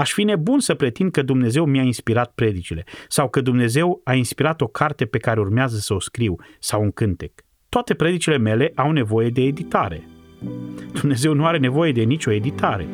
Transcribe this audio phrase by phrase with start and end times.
[0.00, 4.60] Aș fi nebun să pretind că Dumnezeu mi-a inspirat predicile sau că Dumnezeu a inspirat
[4.60, 7.32] o carte pe care urmează să o scriu sau un cântec.
[7.68, 10.08] Toate predicile mele au nevoie de editare.
[11.00, 12.86] Dumnezeu nu are nevoie de nicio editare.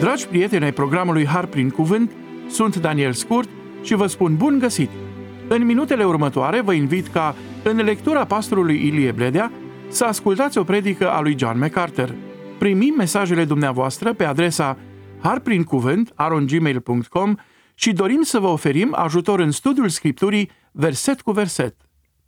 [0.00, 2.10] Dragi prieteni ai programului Har prin Cuvânt,
[2.48, 3.48] sunt Daniel Scurt
[3.82, 4.90] și vă spun bun găsit!
[5.48, 9.52] În minutele următoare vă invit ca, în lectura pastorului Ilie Bledea,
[9.88, 12.14] să ascultați o predică a lui John MacArthur.
[12.64, 14.78] Primim mesajele dumneavoastră pe adresa
[15.22, 17.34] harprincuvânt.arongmail.com
[17.74, 21.76] și dorim să vă oferim ajutor în studiul Scripturii verset cu verset.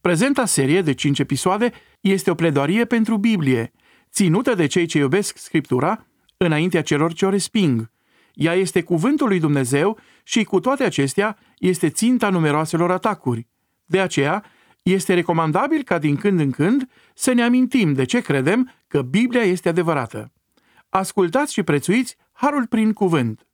[0.01, 3.73] Prezenta serie de 5 episoade este o pledoarie pentru Biblie,
[4.13, 7.91] ținută de cei ce iubesc Scriptura înaintea celor ce o resping.
[8.35, 13.49] Ea este cuvântul lui Dumnezeu și cu toate acestea este ținta numeroaselor atacuri.
[13.85, 14.45] De aceea,
[14.83, 19.43] este recomandabil ca din când în când să ne amintim de ce credem că Biblia
[19.43, 20.31] este adevărată.
[20.97, 23.47] Ascultați și prețuiți Harul prin cuvânt.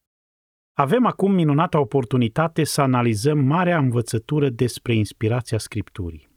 [0.73, 6.29] Avem acum minunata oportunitate să analizăm marea învățătură despre inspirația Scripturii.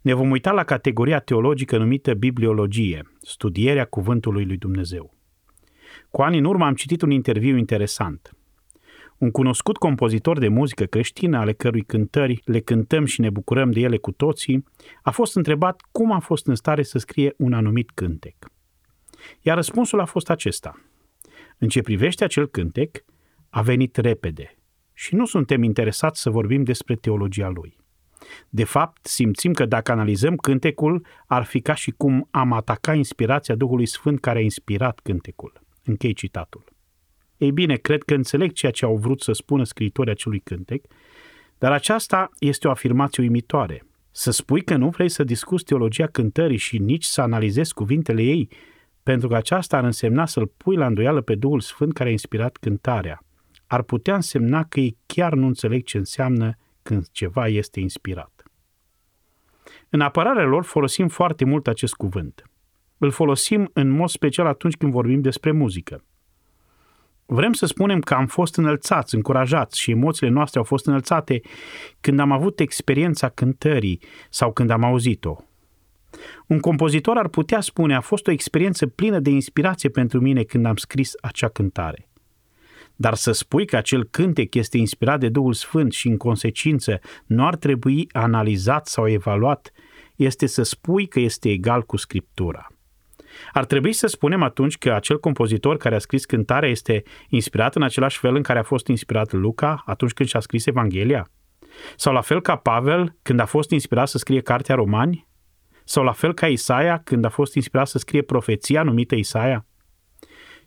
[0.00, 5.14] Ne vom uita la categoria teologică numită bibliologie, studierea cuvântului lui Dumnezeu.
[6.10, 8.36] Cu ani în urmă am citit un interviu interesant.
[9.18, 13.80] Un cunoscut compozitor de muzică creștină, ale cărui cântări le cântăm și ne bucurăm de
[13.80, 14.64] ele cu toții,
[15.02, 18.52] a fost întrebat cum a fost în stare să scrie un anumit cântec.
[19.40, 20.80] Iar răspunsul a fost acesta.
[21.58, 23.04] În ce privește acel cântec,
[23.50, 24.56] a venit repede
[24.92, 27.76] și nu suntem interesați să vorbim despre teologia lui.
[28.48, 33.54] De fapt, simțim că dacă analizăm cântecul, ar fi ca și cum am ataca inspirația
[33.54, 35.60] Duhului Sfânt care a inspirat cântecul.
[35.84, 36.64] Închei citatul.
[37.36, 40.84] Ei bine, cred că înțeleg ceea ce au vrut să spună scriitorii acelui cântec,
[41.58, 43.86] dar aceasta este o afirmație uimitoare.
[44.10, 48.48] Să spui că nu vrei să discuți teologia cântării și nici să analizezi cuvintele ei,
[49.04, 52.56] pentru că aceasta ar însemna să-l pui la îndoială pe Duhul Sfânt care a inspirat
[52.56, 53.24] cântarea.
[53.66, 58.42] Ar putea însemna că ei chiar nu înțeleg ce înseamnă când ceva este inspirat.
[59.88, 62.42] În apărarea lor folosim foarte mult acest cuvânt.
[62.98, 66.04] Îl folosim în mod special atunci când vorbim despre muzică.
[67.26, 71.40] Vrem să spunem că am fost înălțați, încurajați și emoțiile noastre au fost înălțate
[72.00, 74.00] când am avut experiența cântării
[74.30, 75.36] sau când am auzit-o.
[76.46, 80.66] Un compozitor ar putea spune a fost o experiență plină de inspirație pentru mine când
[80.66, 82.08] am scris acea cântare.
[82.96, 87.46] Dar să spui că acel cântec este inspirat de Duhul Sfânt și în consecință nu
[87.46, 89.72] ar trebui analizat sau evaluat,
[90.16, 92.66] este să spui că este egal cu Scriptura.
[93.52, 97.82] Ar trebui să spunem atunci că acel compozitor care a scris cântarea este inspirat în
[97.82, 101.28] același fel în care a fost inspirat Luca atunci când și-a scris Evanghelia?
[101.96, 105.26] Sau la fel ca Pavel când a fost inspirat să scrie Cartea Romani?
[105.84, 109.66] Sau la fel ca Isaia când a fost inspirat să scrie profeția numită Isaia?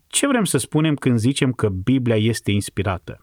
[0.06, 3.22] Ce vrem să spunem când zicem că Biblia este inspirată?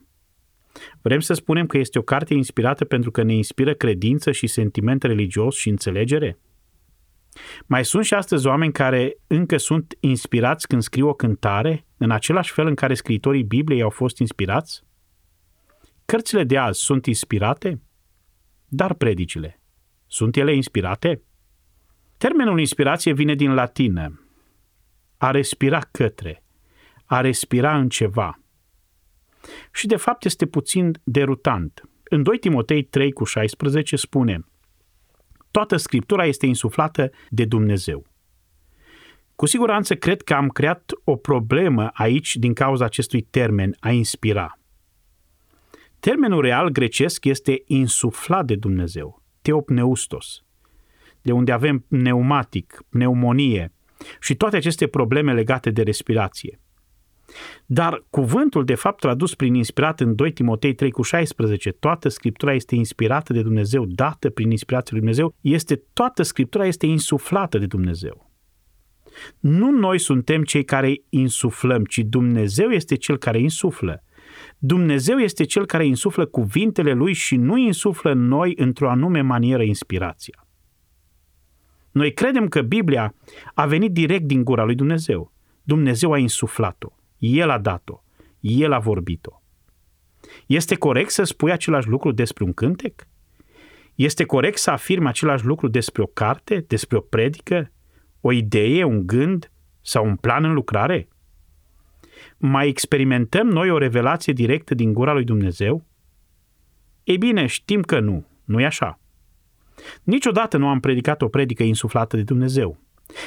[1.02, 5.04] Vrem să spunem că este o carte inspirată pentru că ne inspiră credință și sentiment
[5.04, 6.40] religios și înțelegere?
[7.66, 12.52] Mai sunt și astăzi oameni care încă sunt inspirați când scriu o cântare, în același
[12.52, 14.84] fel în care scritorii Bibliei au fost inspirați?
[16.06, 17.82] Cărțile de azi sunt inspirate?
[18.68, 19.62] Dar predicile,
[20.08, 21.22] sunt ele inspirate?
[22.18, 24.20] Termenul inspirație vine din latină.
[25.18, 26.44] A respira către,
[27.06, 28.40] a respira în ceva.
[29.74, 31.90] Și de fapt este puțin derutant.
[32.04, 34.46] În 2 Timotei 3 cu 16 spune
[35.52, 38.06] Toată Scriptura este insuflată de Dumnezeu.
[39.36, 44.60] Cu siguranță cred că am creat o problemă aici din cauza acestui termen, a inspira.
[46.00, 50.44] Termenul real grecesc este insuflat de Dumnezeu, teopneustos,
[51.26, 53.74] de unde avem pneumatic, pneumonie
[54.20, 56.60] și toate aceste probleme legate de respirație.
[57.66, 62.54] Dar cuvântul, de fapt, tradus prin inspirat în 2 Timotei 3 cu 16, toată Scriptura
[62.54, 67.66] este inspirată de Dumnezeu, dată prin inspirația lui Dumnezeu, este toată Scriptura este insuflată de
[67.66, 68.32] Dumnezeu.
[69.40, 74.04] Nu noi suntem cei care insuflăm, ci Dumnezeu este cel care insuflă.
[74.58, 79.64] Dumnezeu este cel care insuflă cuvintele lui și nu insuflă în noi într-o anume manieră
[79.64, 80.45] inspirația.
[81.96, 83.16] Noi credem că Biblia
[83.54, 85.32] a venit direct din gura lui Dumnezeu.
[85.64, 86.90] Dumnezeu a insuflat-o.
[87.18, 88.04] El a dat-o.
[88.40, 89.42] El a vorbit-o.
[90.46, 93.08] Este corect să spui același lucru despre un cântec?
[93.96, 97.72] Este corect să afirmi același lucru despre o carte, despre o predică,
[98.22, 99.52] o idee, un gând
[99.82, 101.08] sau un plan în lucrare?
[102.38, 105.86] Mai experimentăm noi o revelație directă din gura lui Dumnezeu?
[107.04, 109.00] Ei bine, știm că nu, nu e așa.
[110.04, 112.78] Niciodată nu am predicat o predică insuflată de Dumnezeu.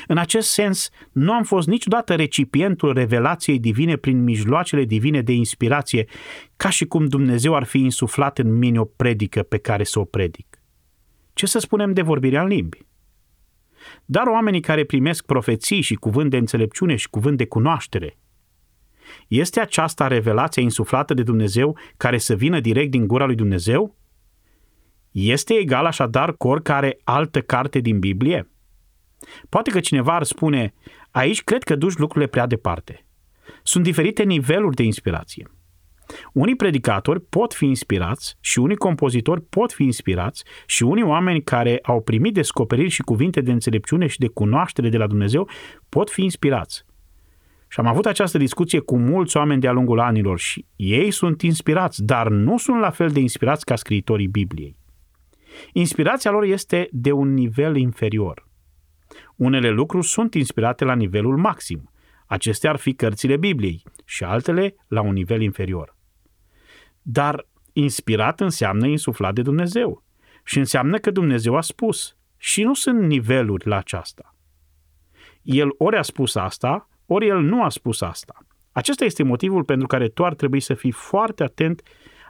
[0.06, 6.06] În acest sens, nu am fost niciodată recipientul revelației divine prin mijloacele divine de inspirație,
[6.56, 10.04] ca și cum Dumnezeu ar fi insuflat în mine o predică pe care să o
[10.04, 10.62] predic.
[11.32, 12.86] Ce să spunem de vorbirea în limbi?
[14.04, 18.18] Dar oamenii care primesc profeții și cuvânt de înțelepciune și cuvânt de cunoaștere,
[19.28, 23.96] este aceasta revelația insuflată de Dumnezeu care să vină direct din gura lui Dumnezeu?
[25.20, 28.50] Este egal așadar cu oricare altă carte din Biblie?
[29.48, 30.74] Poate că cineva ar spune,
[31.10, 33.06] aici cred că duci lucrurile prea departe.
[33.62, 35.50] Sunt diferite niveluri de inspirație.
[36.32, 41.78] Unii predicatori pot fi inspirați și unii compozitori pot fi inspirați și unii oameni care
[41.82, 45.48] au primit descoperiri și cuvinte de înțelepciune și de cunoaștere de la Dumnezeu
[45.88, 46.84] pot fi inspirați.
[47.68, 52.04] Și am avut această discuție cu mulți oameni de-a lungul anilor și ei sunt inspirați,
[52.04, 54.76] dar nu sunt la fel de inspirați ca scriitorii Bibliei.
[55.72, 58.48] Inspirația lor este de un nivel inferior.
[59.36, 61.90] Unele lucruri sunt inspirate la nivelul maxim.
[62.26, 65.96] Acestea ar fi cărțile Bibliei și altele la un nivel inferior.
[67.02, 70.04] Dar inspirat înseamnă insuflat de Dumnezeu
[70.44, 74.36] și înseamnă că Dumnezeu a spus și nu sunt niveluri la aceasta.
[75.42, 78.38] El ori a spus asta, ori el nu a spus asta.
[78.72, 81.82] Acesta este motivul pentru care tu ar trebui să fii foarte atent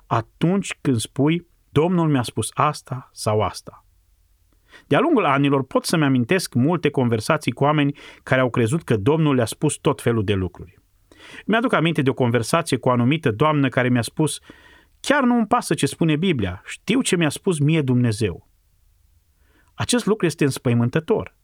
[0.07, 3.85] atunci când spui Domnul mi-a spus asta sau asta.
[4.87, 9.35] De-a lungul anilor pot să-mi amintesc multe conversații cu oameni care au crezut că Domnul
[9.35, 10.79] le-a spus tot felul de lucruri.
[11.47, 14.41] Mi-aduc aminte de o conversație cu o anumită doamnă care mi-a spus
[15.01, 18.49] Chiar nu îmi pasă ce spune Biblia, știu ce mi-a spus mie Dumnezeu.
[19.75, 21.37] Acest lucru este înspăimântător.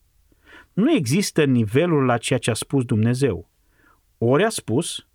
[0.72, 3.50] Nu există nivelul la ceea ce a spus Dumnezeu.
[4.18, 5.06] Ori a spus,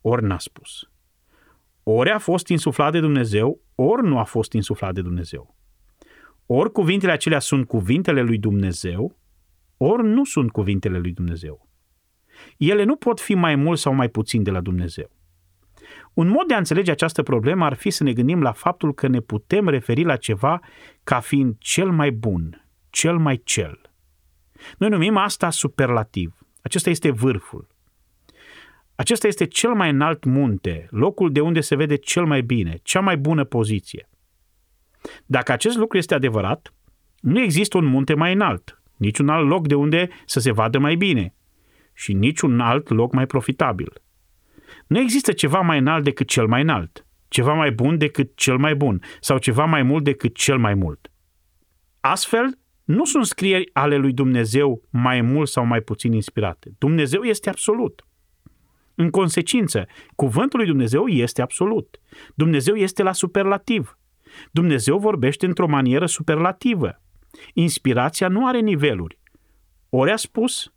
[0.00, 0.90] ori n-a spus.
[1.90, 5.56] Ori a fost insuflat de Dumnezeu, ori nu a fost insuflat de Dumnezeu.
[6.46, 9.18] Ori cuvintele acelea sunt cuvintele lui Dumnezeu,
[9.76, 11.68] ori nu sunt cuvintele lui Dumnezeu.
[12.56, 15.10] Ele nu pot fi mai mult sau mai puțin de la Dumnezeu.
[16.14, 19.06] Un mod de a înțelege această problemă ar fi să ne gândim la faptul că
[19.06, 20.60] ne putem referi la ceva
[21.04, 23.80] ca fiind cel mai bun, cel mai cel.
[24.78, 26.38] Noi numim asta superlativ.
[26.62, 27.68] Acesta este vârful.
[29.00, 33.00] Acesta este cel mai înalt munte, locul de unde se vede cel mai bine, cea
[33.00, 34.08] mai bună poziție.
[35.26, 36.74] Dacă acest lucru este adevărat,
[37.20, 40.94] nu există un munte mai înalt, niciun alt loc de unde să se vadă mai
[40.94, 41.34] bine
[41.94, 43.92] și niciun alt loc mai profitabil.
[44.86, 48.74] Nu există ceva mai înalt decât cel mai înalt, ceva mai bun decât cel mai
[48.74, 51.12] bun sau ceva mai mult decât cel mai mult.
[52.00, 56.74] Astfel, nu sunt scrieri ale lui Dumnezeu mai mult sau mai puțin inspirate.
[56.78, 58.02] Dumnezeu este absolut.
[59.00, 62.00] În consecință, cuvântul lui Dumnezeu este absolut.
[62.34, 63.98] Dumnezeu este la superlativ.
[64.50, 67.02] Dumnezeu vorbește într-o manieră superlativă.
[67.52, 69.18] Inspirația nu are niveluri.
[69.88, 70.72] Ori a spus,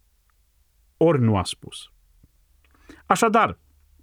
[0.97, 1.91] ori nu a spus.
[3.05, 3.59] Așadar,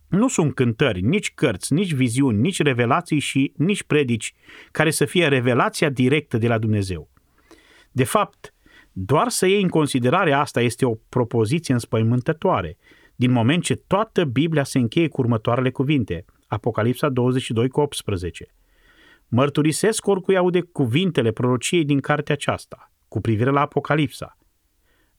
[0.09, 4.35] nu sunt cântări, nici cărți, nici viziuni, nici revelații și nici predici
[4.71, 7.11] care să fie revelația directă de la Dumnezeu.
[7.91, 8.55] De fapt,
[8.93, 12.77] doar să iei în considerare asta este o propoziție înspăimântătoare,
[13.19, 16.25] din moment ce toată Biblia se încheie cu următoarele cuvinte.
[16.47, 18.47] Apocalipsa 22 cu 18.
[19.29, 24.37] Mărturisesc oricui aude cuvintele prorociei din cartea aceasta, cu privire la Apocalipsa.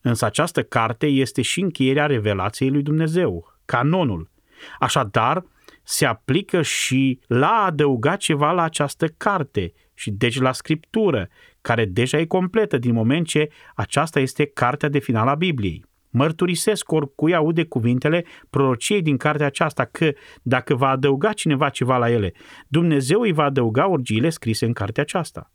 [0.01, 4.31] Însă această carte este și încheierea revelației lui Dumnezeu, canonul.
[4.79, 5.45] Așadar,
[5.83, 11.29] se aplică și la a adăuga ceva la această carte și deci la scriptură,
[11.61, 15.87] care deja e completă din moment ce aceasta este cartea de final a Bibliei.
[16.09, 20.11] Mărturisesc oricui aude cuvintele prorociei din cartea aceasta că
[20.41, 22.33] dacă va adăuga cineva ceva la ele,
[22.67, 25.51] Dumnezeu îi va adăuga urgiile scrise în cartea aceasta.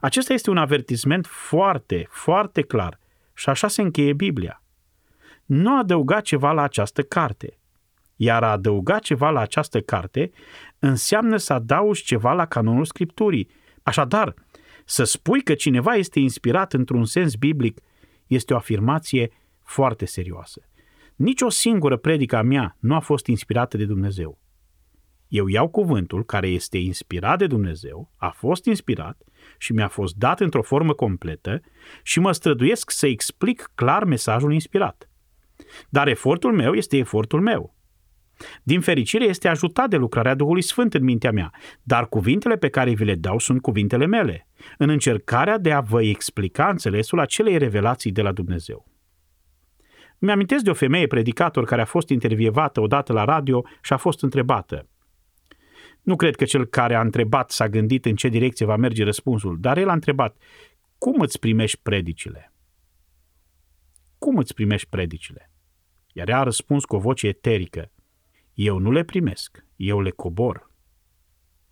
[0.00, 2.98] Acesta este un avertisment foarte, foarte clar
[3.34, 4.62] și așa se încheie Biblia.
[5.44, 7.58] Nu adăuga ceva la această carte.
[8.16, 10.30] Iar a adăuga ceva la această carte
[10.78, 13.50] înseamnă să adaugi ceva la canonul Scripturii.
[13.82, 14.34] Așadar,
[14.84, 17.80] să spui că cineva este inspirat într-un sens biblic
[18.26, 19.30] este o afirmație
[19.68, 20.60] foarte serioasă.
[21.16, 24.38] Nici o singură predică a mea nu a fost inspirată de Dumnezeu.
[25.28, 29.22] Eu iau cuvântul care este inspirat de Dumnezeu, a fost inspirat
[29.58, 31.60] și mi-a fost dat într-o formă completă
[32.02, 35.10] și mă străduiesc să explic clar mesajul inspirat.
[35.88, 37.76] Dar efortul meu este efortul meu.
[38.62, 41.50] Din fericire este ajutat de lucrarea Duhului Sfânt în mintea mea,
[41.82, 44.48] dar cuvintele pe care vi le dau sunt cuvintele mele,
[44.78, 48.97] în încercarea de a vă explica înțelesul acelei revelații de la Dumnezeu.
[50.18, 54.22] Mi-amintesc de o femeie predicator care a fost intervievată odată la radio și a fost
[54.22, 54.88] întrebată.
[56.02, 59.56] Nu cred că cel care a întrebat s-a gândit în ce direcție va merge răspunsul,
[59.60, 60.36] dar el a întrebat,
[60.98, 62.52] cum îți primești predicile?
[64.18, 65.50] cum îți primești predicile?
[66.12, 67.90] Iar ea a răspuns cu o voce eterică,
[68.54, 70.70] eu nu le primesc, eu le cobor.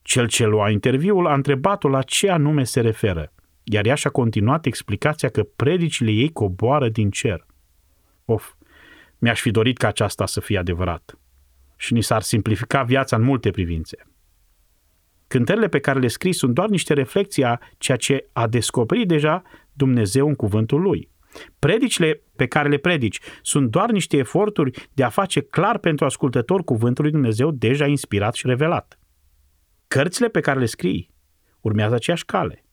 [0.02, 4.66] Cel ce lua interviul a întrebat-o la ce anume se referă, iar ea și-a continuat
[4.66, 7.46] explicația că predicile ei coboară din cer.
[8.26, 8.54] Of,
[9.18, 11.18] mi-aș fi dorit ca aceasta să fie adevărat.
[11.76, 13.96] Și ni s-ar simplifica viața în multe privințe.
[15.26, 19.42] Cântările pe care le scrii sunt doar niște reflexii a ceea ce a descoperit deja
[19.72, 21.10] Dumnezeu în cuvântul lui.
[21.58, 26.64] Predicile pe care le predici sunt doar niște eforturi de a face clar pentru ascultător
[26.64, 28.98] cuvântul lui Dumnezeu deja inspirat și revelat.
[29.88, 31.10] Cărțile pe care le scrii
[31.60, 32.65] urmează aceeași cale.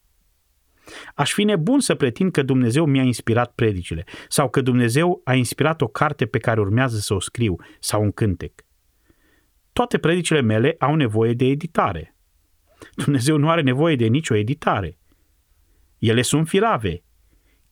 [1.16, 5.82] Aș fi nebun să pretind că Dumnezeu mi-a inspirat predicile sau că Dumnezeu a inspirat
[5.82, 8.66] o carte pe care urmează să o scriu sau un cântec.
[9.74, 12.16] Toate predicile mele au nevoie de editare.
[12.96, 14.98] Dumnezeu nu are nevoie de nicio editare.
[16.00, 17.04] Ele sunt firave,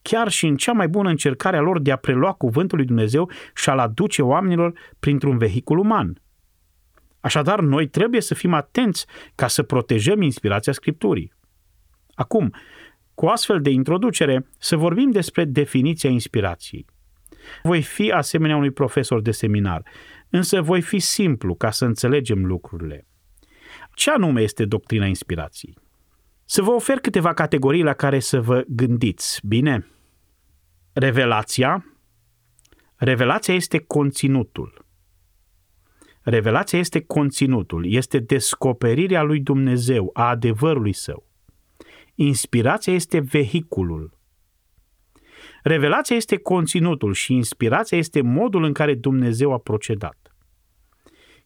[0.01, 3.31] chiar și în cea mai bună încercare a lor de a prelua cuvântul lui Dumnezeu
[3.55, 6.21] și a-l aduce oamenilor printr-un vehicul uman.
[7.19, 11.33] Așadar, noi trebuie să fim atenți ca să protejăm inspirația Scripturii.
[12.13, 12.53] Acum,
[13.21, 16.85] cu astfel de introducere, să vorbim despre definiția inspirației.
[17.63, 19.83] Voi fi asemenea unui profesor de seminar,
[20.29, 23.07] însă voi fi simplu ca să înțelegem lucrurile.
[23.93, 25.77] Ce anume este doctrina inspirației?
[26.45, 29.87] Să vă ofer câteva categorii la care să vă gândiți, bine?
[30.93, 31.85] Revelația.
[32.95, 34.85] Revelația este conținutul.
[36.21, 41.30] Revelația este conținutul, este descoperirea lui Dumnezeu, a adevărului său.
[42.23, 44.17] Inspirația este vehiculul.
[45.63, 50.35] Revelația este conținutul și inspirația este modul în care Dumnezeu a procedat.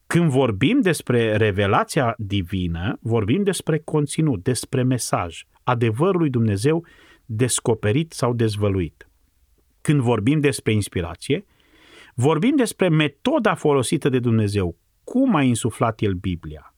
[0.07, 6.85] Când vorbim despre revelația divină, vorbim despre conținut, despre mesaj, adevărul lui Dumnezeu
[7.25, 9.09] descoperit sau dezvăluit.
[9.81, 11.45] Când vorbim despre inspirație,
[12.15, 16.75] vorbim despre metoda folosită de Dumnezeu, cum a insuflat El Biblia.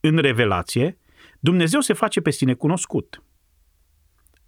[0.00, 0.98] În revelație,
[1.40, 3.22] Dumnezeu se face pe sine cunoscut.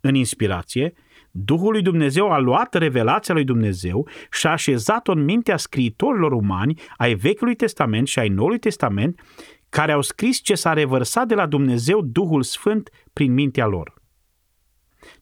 [0.01, 0.93] În inspirație,
[1.31, 6.81] Duhul lui Dumnezeu a luat revelația lui Dumnezeu și a așezat-o în mintea scriitorilor umani
[6.97, 9.21] ai Vechiului Testament și ai Noului Testament,
[9.69, 13.95] care au scris ce s-a revărsat de la Dumnezeu Duhul Sfânt prin mintea lor.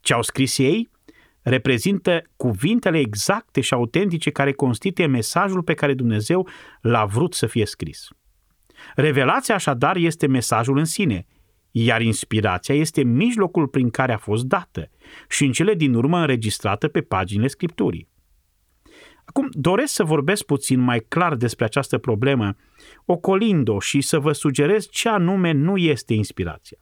[0.01, 0.91] Ce au scris ei
[1.43, 6.49] reprezintă cuvintele exacte și autentice care constituie mesajul pe care Dumnezeu
[6.81, 8.09] l-a vrut să fie scris.
[8.95, 11.27] Revelația așadar este mesajul în sine,
[11.85, 14.91] iar inspirația este mijlocul prin care a fost dată
[15.29, 18.09] și în cele din urmă înregistrată pe paginile Scripturii.
[19.25, 22.57] Acum, doresc să vorbesc puțin mai clar despre această problemă,
[23.05, 26.79] ocolind-o și să vă sugerez ce anume nu este inspirația.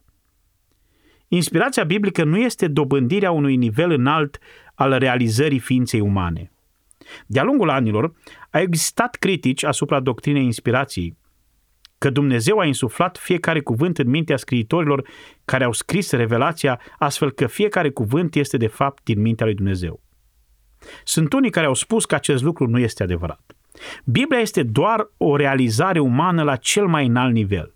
[1.28, 4.38] Inspirația biblică nu este dobândirea unui nivel înalt
[4.74, 6.52] al realizării ființei umane.
[7.26, 8.12] De-a lungul anilor,
[8.50, 11.16] a existat critici asupra doctrinei inspirației,
[12.06, 15.08] că Dumnezeu a insuflat fiecare cuvânt în mintea scriitorilor
[15.44, 20.00] care au scris revelația, astfel că fiecare cuvânt este de fapt din mintea lui Dumnezeu.
[21.04, 23.56] Sunt unii care au spus că acest lucru nu este adevărat.
[24.04, 27.72] Biblia este doar o realizare umană la cel mai înalt nivel.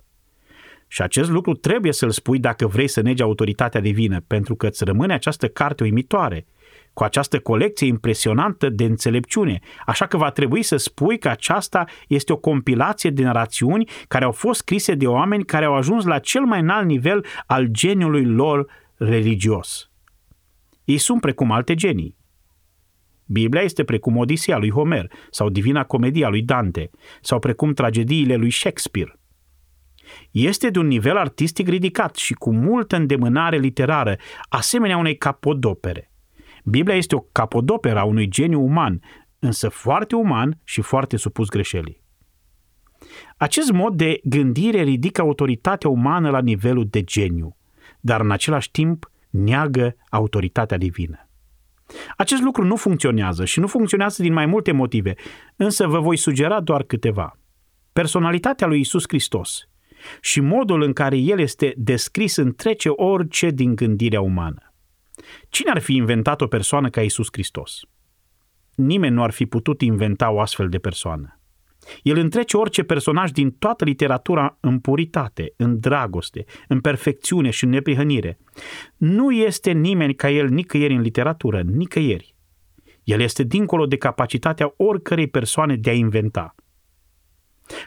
[0.87, 4.85] Și acest lucru trebuie să-l spui dacă vrei să negi autoritatea divină, pentru că îți
[4.85, 6.47] rămâne această carte uimitoare–
[6.93, 12.33] cu această colecție impresionantă de înțelepciune, așa că va trebui să spui că aceasta este
[12.33, 16.43] o compilație de narațiuni care au fost scrise de oameni care au ajuns la cel
[16.43, 18.67] mai înalt nivel al geniului lor
[18.97, 19.91] religios.
[20.85, 22.19] Ei sunt precum alte genii.
[23.27, 28.51] Biblia este precum Odisia lui Homer sau Divina Comedia lui Dante sau precum tragediile lui
[28.51, 29.19] Shakespeare.
[30.31, 34.17] Este de un nivel artistic ridicat și cu multă îndemânare literară,
[34.49, 36.10] asemenea unei capodopere.
[36.65, 39.03] Biblia este o capodoperă a unui geniu uman,
[39.39, 42.03] însă foarte uman și foarte supus greșelii.
[43.37, 47.57] Acest mod de gândire ridică autoritatea umană la nivelul de geniu,
[48.01, 51.29] dar în același timp neagă autoritatea divină.
[52.17, 55.15] Acest lucru nu funcționează și nu funcționează din mai multe motive,
[55.57, 57.39] însă vă voi sugera doar câteva.
[57.93, 59.69] Personalitatea lui Isus Hristos
[60.21, 64.70] și modul în care el este descris întrece orice din gândirea umană.
[65.49, 67.81] Cine ar fi inventat o persoană ca Isus Hristos?
[68.75, 71.41] Nimeni nu ar fi putut inventa o astfel de persoană.
[72.03, 77.71] El întrece orice personaj din toată literatura în puritate, în dragoste, în perfecțiune și în
[77.71, 78.39] neprihănire.
[78.97, 82.35] Nu este nimeni ca el nicăieri în literatură, nicăieri.
[83.05, 86.55] El este dincolo de capacitatea oricărei persoane de a inventa.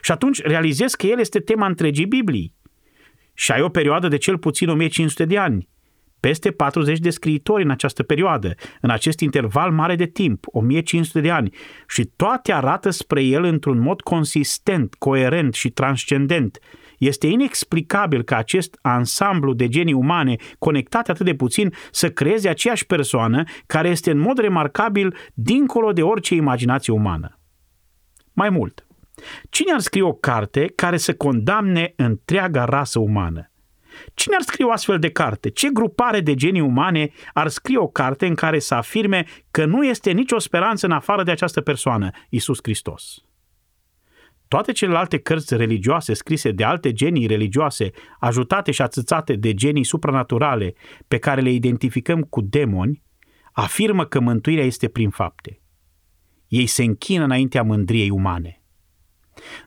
[0.00, 2.54] Și atunci realizezi că el este tema întregii Biblii.
[3.34, 5.68] Și ai o perioadă de cel puțin 1500 de ani
[6.24, 11.30] peste 40 de scriitori în această perioadă, în acest interval mare de timp, 1500 de
[11.30, 11.54] ani,
[11.88, 16.58] și toate arată spre el într-un mod consistent, coerent și transcendent.
[16.98, 22.86] Este inexplicabil ca acest ansamblu de genii umane conectate atât de puțin să creeze aceeași
[22.86, 27.38] persoană care este în mod remarcabil dincolo de orice imaginație umană.
[28.32, 28.86] Mai mult,
[29.50, 33.48] cine ar scrie o carte care să condamne întreaga rasă umană?
[34.14, 35.50] Cine ar scrie o astfel de carte?
[35.50, 39.84] Ce grupare de genii umane ar scrie o carte în care să afirme că nu
[39.84, 43.24] este nicio speranță în afară de această persoană, Isus Hristos?
[44.48, 50.74] Toate celelalte cărți religioase scrise de alte genii religioase, ajutate și atâțate de genii supranaturale
[51.08, 53.02] pe care le identificăm cu demoni,
[53.52, 55.60] afirmă că mântuirea este prin fapte.
[56.48, 58.62] Ei se închină înaintea mândriei umane.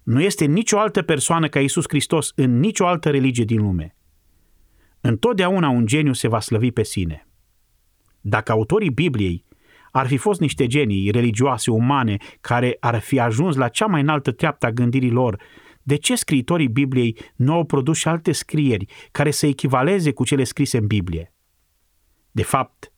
[0.03, 3.97] Nu este nicio altă persoană ca Isus Hristos în nicio altă religie din lume.
[5.01, 7.27] Întotdeauna un geniu se va slăvi pe sine.
[8.22, 9.46] Dacă autorii Bibliei
[9.92, 14.32] ar fi fost niște genii religioase, umane, care ar fi ajuns la cea mai înaltă
[14.32, 15.42] treaptă a gândirii lor,
[15.84, 20.44] de ce scriitorii Bibliei nu au produs și alte scrieri care să echivaleze cu cele
[20.44, 21.34] scrise în Biblie?
[22.32, 22.92] De fapt,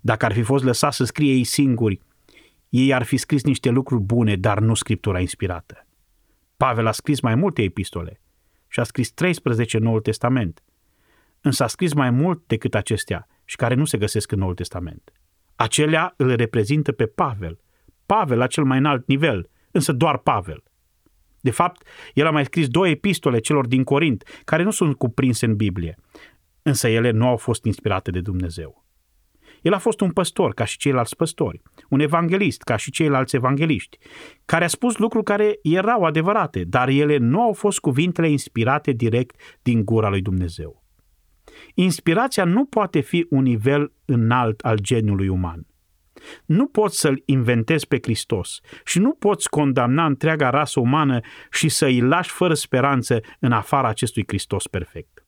[0.00, 2.00] dacă ar fi fost lăsați să scrie ei singuri,
[2.68, 5.86] ei ar fi scris niște lucruri bune, dar nu scriptura inspirată.
[6.56, 8.20] Pavel a scris mai multe epistole
[8.68, 10.62] și a scris 13 în Noul Testament,
[11.40, 15.12] însă a scris mai mult decât acestea și care nu se găsesc în Noul Testament.
[15.54, 17.60] Acelea îl reprezintă pe Pavel.
[18.06, 20.62] Pavel la cel mai înalt nivel, însă doar Pavel.
[21.40, 25.46] De fapt, el a mai scris două epistole celor din Corint, care nu sunt cuprinse
[25.46, 25.98] în Biblie,
[26.62, 28.86] însă ele nu au fost inspirate de Dumnezeu.
[29.62, 33.98] El a fost un păstor, ca și ceilalți păstori, un evanghelist, ca și ceilalți evangeliști,
[34.44, 39.40] care a spus lucruri care erau adevărate, dar ele nu au fost cuvintele inspirate direct
[39.62, 40.82] din gura lui Dumnezeu.
[41.74, 45.66] Inspirația nu poate fi un nivel înalt al geniului uman.
[46.44, 51.84] Nu poți să-L inventezi pe Hristos și nu poți condamna întreaga rasă umană și să
[51.84, 55.22] îi lași fără speranță în afara acestui Hristos perfect.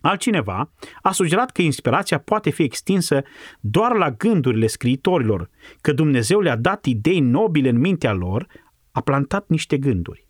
[0.00, 3.22] Altcineva a sugerat că inspirația poate fi extinsă
[3.60, 8.46] doar la gândurile scriitorilor, că Dumnezeu le-a dat idei nobile în mintea lor,
[8.92, 10.25] a plantat niște gânduri.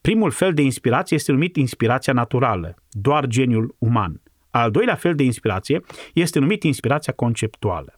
[0.00, 4.22] Primul fel de inspirație este numit inspirația naturală, doar geniul uman.
[4.50, 5.80] Al doilea fel de inspirație
[6.14, 7.94] este numit inspirația conceptuală.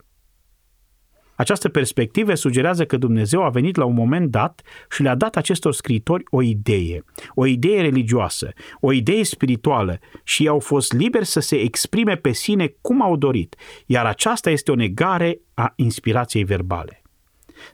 [1.40, 5.72] Această perspectivă sugerează că Dumnezeu a venit la un moment dat și le-a dat acestor
[5.72, 11.40] scriitori o idee, o idee religioasă, o idee spirituală și ei au fost liberi să
[11.40, 17.02] se exprime pe sine cum au dorit, iar aceasta este o negare a inspirației verbale.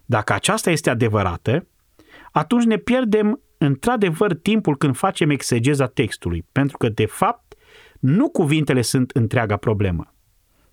[0.04, 1.66] Dacă aceasta este adevărată,
[2.32, 7.54] atunci ne pierdem într-adevăr timpul când facem exegeza textului, pentru că, de fapt,
[8.00, 10.14] nu cuvintele sunt întreaga problemă.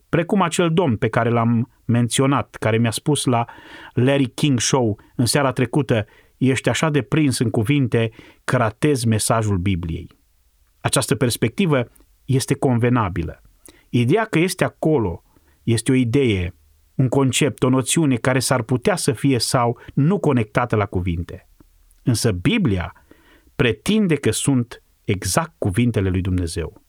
[0.09, 3.45] Precum acel domn pe care l-am menționat, care mi-a spus la
[3.93, 6.05] Larry King Show în seara trecută,
[6.37, 8.11] ești așa de prins în cuvinte
[8.43, 10.07] că ratezi mesajul Bibliei.
[10.81, 11.87] Această perspectivă
[12.25, 13.41] este convenabilă.
[13.89, 15.23] Ideea că este acolo
[15.63, 16.55] este o idee,
[16.95, 21.47] un concept, o noțiune care s-ar putea să fie sau nu conectată la cuvinte.
[22.03, 23.05] Însă Biblia
[23.55, 26.81] pretinde că sunt exact cuvintele lui Dumnezeu.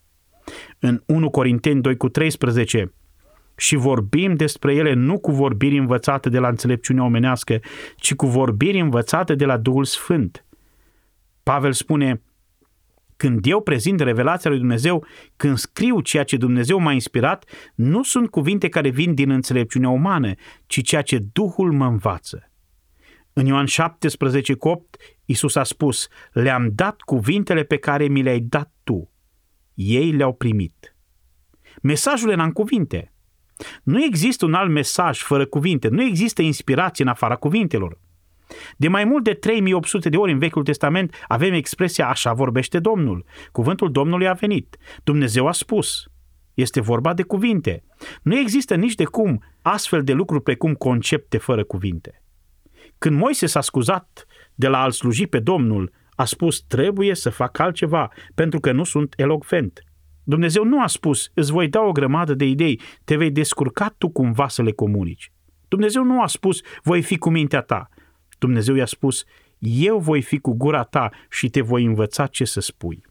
[0.79, 2.93] În 1 Corinteni 2 cu 13
[3.57, 7.59] și vorbim despre ele nu cu vorbiri învățate de la înțelepciunea omenească,
[7.97, 10.45] ci cu vorbiri învățate de la Duhul Sfânt.
[11.43, 12.23] Pavel spune,
[13.17, 18.31] când eu prezint revelația lui Dumnezeu, când scriu ceea ce Dumnezeu m-a inspirat, nu sunt
[18.31, 20.33] cuvinte care vin din înțelepciunea umană,
[20.67, 22.51] ci ceea ce Duhul mă învață.
[23.37, 28.41] În Ioan 17 cu 8, Iisus a spus, le-am dat cuvintele pe care mi le-ai
[28.41, 29.11] dat tu.
[29.75, 30.97] Ei le-au primit.
[31.83, 33.13] Mesajul era în cuvinte.
[33.83, 37.99] Nu există un alt mesaj fără cuvinte, nu există inspirație în afara cuvintelor.
[38.77, 43.25] De mai mult de 3800 de ori în Vechiul Testament avem expresia așa vorbește Domnul.
[43.53, 44.77] Cuvântul Domnului a venit.
[45.05, 46.05] Dumnezeu a spus.
[46.55, 47.85] Este vorba de cuvinte.
[48.23, 52.24] Nu există nici de cum astfel de lucruri precum concepte fără cuvinte.
[53.05, 57.59] Când Moise s-a scuzat de la a-l sluji pe Domnul, a spus, trebuie să fac
[57.59, 59.85] altceva, pentru că nu sunt elocvent.
[60.23, 64.09] Dumnezeu nu a spus, îți voi da o grămadă de idei, te vei descurca tu
[64.09, 65.33] cumva să le comunici.
[65.69, 67.89] Dumnezeu nu a spus, voi fi cu mintea ta.
[68.39, 69.25] Dumnezeu i-a spus,
[69.59, 73.03] eu voi fi cu gura ta și te voi învăța ce să spui.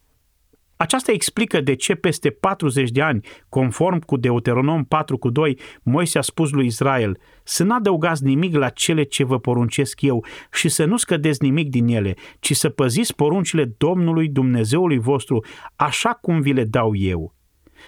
[0.84, 6.18] Aceasta explică de ce peste 40 de ani, conform cu Deuteronom 4 cu 2, Moise
[6.18, 10.70] a spus lui Israel să nu adăugați nimic la cele ce vă poruncesc eu și
[10.70, 16.42] să nu scădeți nimic din ele, ci să păziți poruncile Domnului Dumnezeului vostru așa cum
[16.42, 17.36] vi le dau eu.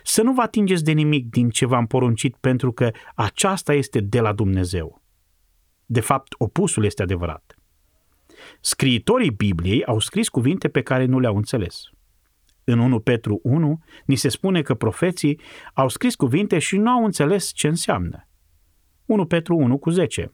[0.04, 4.20] să nu vă atingeți de nimic din ce v-am poruncit pentru că aceasta este de
[4.20, 5.02] la Dumnezeu.
[5.86, 7.56] De fapt, opusul este adevărat.
[8.62, 11.95] Scriitorii Bibliei au scris cuvinte pe care nu le-au înțeles.
[12.68, 15.40] În 1 Petru 1 ni se spune că profeții
[15.74, 18.28] au scris cuvinte și nu au înțeles ce înseamnă.
[19.06, 20.34] 1 Petru 1 cu 10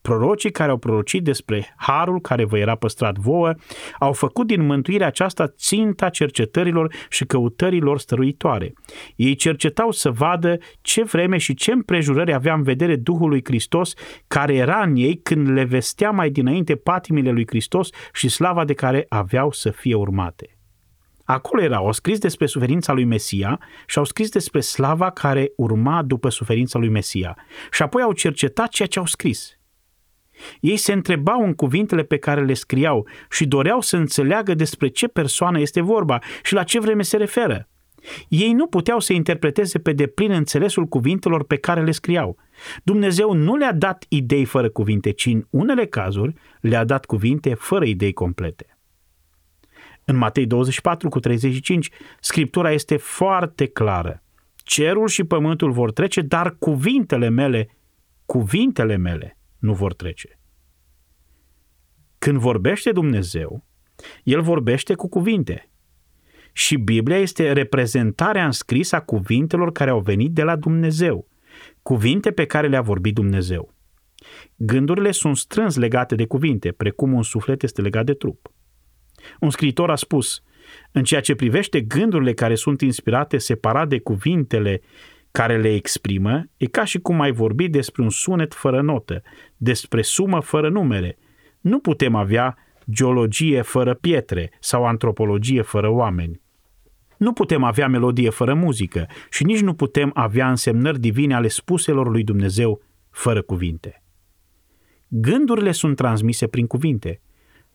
[0.00, 3.54] Prorocii care au prorocit despre harul care vă era păstrat vouă
[3.98, 8.72] au făcut din mântuirea aceasta ținta cercetărilor și căutărilor stăruitoare.
[9.16, 13.92] Ei cercetau să vadă ce vreme și ce împrejurări avea în vedere Duhul lui Hristos
[14.26, 18.74] care era în ei când le vestea mai dinainte patimile lui Hristos și slava de
[18.74, 20.57] care aveau să fie urmate.
[21.30, 26.02] Acolo erau, au scris despre suferința lui Mesia și au scris despre slava care urma
[26.02, 27.36] după suferința lui Mesia.
[27.70, 29.50] Și apoi au cercetat ceea ce au scris–
[30.60, 35.08] ei se întrebau în cuvintele pe care le scriau și doreau să înțeleagă despre ce
[35.08, 37.68] persoană este vorba și la ce vreme se referă.
[38.28, 42.36] Ei nu puteau să interpreteze pe deplin înțelesul cuvintelor pe care le scriau.
[42.82, 47.84] Dumnezeu nu le-a dat idei fără cuvinte, ci în unele cazuri le-a dat cuvinte fără
[47.84, 48.77] idei complete.
[50.10, 51.90] În Matei 24 cu 35,
[52.20, 54.22] Scriptura este foarte clară.
[54.56, 57.76] Cerul și pământul vor trece, dar cuvintele mele,
[58.26, 60.40] cuvintele mele nu vor trece.
[62.18, 63.64] Când vorbește Dumnezeu,
[64.22, 65.70] El vorbește cu cuvinte.
[66.52, 71.28] Și Biblia este reprezentarea înscrisă a cuvintelor care au venit de la Dumnezeu,
[71.82, 73.74] cuvinte pe care le-a vorbit Dumnezeu.
[74.56, 78.52] Gândurile sunt strâns legate de cuvinte, precum un suflet este legat de trup.
[79.40, 80.42] Un scriitor a spus,
[80.92, 84.80] în ceea ce privește gândurile care sunt inspirate separat de cuvintele
[85.30, 89.22] care le exprimă, e ca și cum ai vorbi despre un sunet fără notă,
[89.56, 91.18] despre sumă fără numere.
[91.60, 92.56] Nu putem avea
[92.90, 96.40] geologie fără pietre sau antropologie fără oameni.
[97.16, 102.10] Nu putem avea melodie fără muzică și nici nu putem avea însemnări divine ale spuselor
[102.10, 104.02] lui Dumnezeu fără cuvinte.
[105.08, 107.20] Gândurile sunt transmise prin cuvinte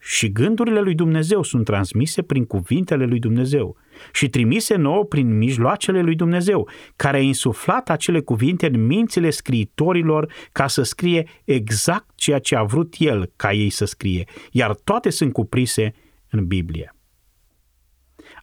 [0.06, 3.78] și gândurile lui Dumnezeu sunt transmise prin cuvintele lui Dumnezeu
[4.13, 10.34] și trimise nouă prin mijloacele lui Dumnezeu, care a insuflat acele cuvinte în mințile scriitorilor
[10.52, 15.10] ca să scrie exact ceea ce a vrut el ca ei să scrie, iar toate
[15.10, 15.94] sunt cuprise
[16.30, 16.96] în Biblie.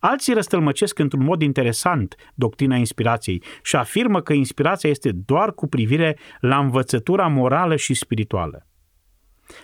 [0.00, 6.18] Alții răstălmăcesc într-un mod interesant doctrina inspirației și afirmă că inspirația este doar cu privire
[6.40, 8.64] la învățătura morală și spirituală.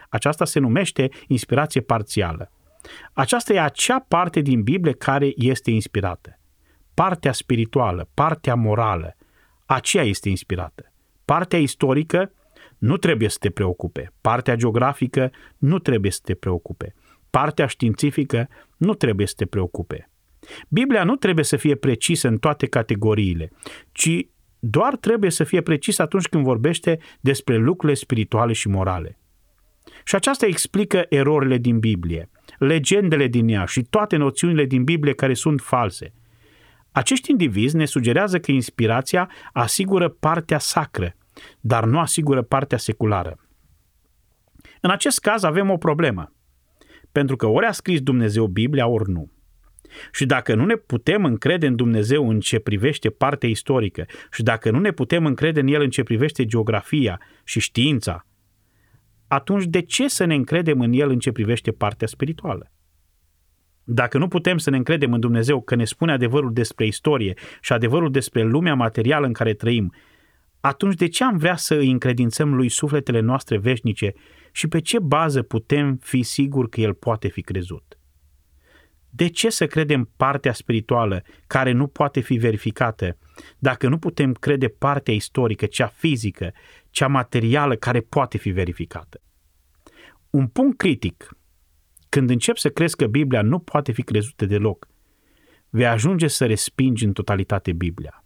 [0.09, 2.51] Aceasta se numește inspirație parțială.
[3.13, 6.39] Aceasta e acea parte din Biblie care este inspirată.
[6.95, 9.17] Partea spirituală, partea morală,
[9.67, 10.93] aceea este inspirată.
[11.25, 12.33] Partea istorică
[12.79, 14.13] nu trebuie să te preocupe.
[14.21, 16.95] Partea geografică nu trebuie să te preocupe.
[17.31, 20.11] Partea științifică nu trebuie să te preocupe.
[20.69, 23.51] Biblia nu trebuie să fie precisă în toate categoriile,
[23.93, 24.27] ci
[24.59, 29.19] doar trebuie să fie precisă atunci când vorbește despre lucrurile spirituale și morale.
[30.09, 35.35] Și aceasta explică erorile din Biblie, legendele din ea și toate noțiunile din Biblie care
[35.35, 36.13] sunt false.
[36.93, 41.17] Acești indivizi ne sugerează că inspirația asigură partea sacră,
[41.61, 43.37] dar nu asigură partea seculară.
[44.81, 46.33] În acest caz avem o problemă,
[47.13, 49.31] pentru că ori a scris Dumnezeu Biblia, ori nu.
[50.13, 54.71] Și dacă nu ne putem încrede în Dumnezeu în ce privește partea istorică și dacă
[54.71, 58.26] nu ne putem încrede în El în ce privește geografia și știința,
[59.29, 62.71] atunci de ce să ne încredem în El în ce privește partea spirituală?
[63.85, 67.73] Dacă nu putem să ne încredem în Dumnezeu că ne spune adevărul despre istorie și
[67.73, 69.93] adevărul despre lumea materială în care trăim,
[70.61, 74.13] atunci de ce am vrea să îi încredințăm lui sufletele noastre veșnice
[74.53, 77.99] și pe ce bază putem fi siguri că el poate fi crezut?
[79.11, 83.19] De ce să credem partea spirituală care nu poate fi verificată
[83.59, 86.53] dacă nu putem crede partea istorică, cea fizică,
[86.97, 89.21] cea materială care poate fi verificată?
[90.31, 91.37] Un punct critic,
[92.09, 94.89] când începi să crezi că Biblia nu poate fi crezută deloc,
[95.69, 98.25] vei ajunge să respingi în totalitate Biblia.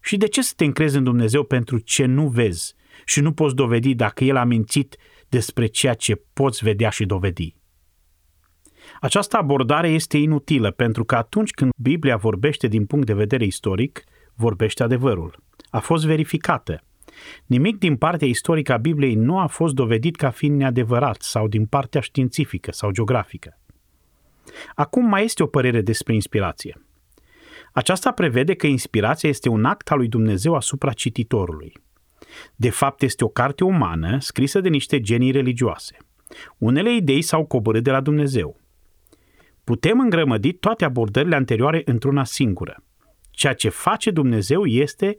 [0.00, 3.54] Și de ce să te încrezi în Dumnezeu pentru ce nu vezi și nu poți
[3.54, 4.96] dovedi dacă El a mințit
[5.28, 7.56] despre ceea ce poți vedea și dovedi?
[9.00, 14.04] Această abordare este inutilă pentru că atunci când Biblia vorbește din punct de vedere istoric,
[14.34, 15.42] vorbește adevărul.
[15.70, 16.82] A fost verificată.
[17.46, 21.66] Nimic din partea istorică a Bibliei nu a fost dovedit ca fiind neadevărat sau din
[21.66, 23.58] partea științifică sau geografică.
[24.74, 26.82] Acum mai este o părere despre inspirație.
[27.72, 31.72] Aceasta prevede că inspirația este un act al lui Dumnezeu asupra cititorului.
[32.56, 35.96] De fapt, este o carte umană scrisă de niște genii religioase.
[36.58, 38.60] Unele idei s-au coborât de la Dumnezeu.
[39.64, 42.82] Putem îngrămădi toate abordările anterioare într-una singură.
[43.30, 45.16] Ceea ce face Dumnezeu este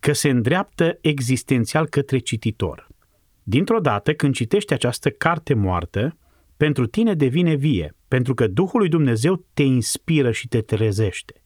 [0.00, 2.88] că se îndreaptă existențial către cititor.
[3.42, 6.16] Dintr-o dată, când citești această carte moartă,
[6.56, 11.42] pentru tine devine vie, pentru că Duhul lui Dumnezeu te inspiră și te trezește.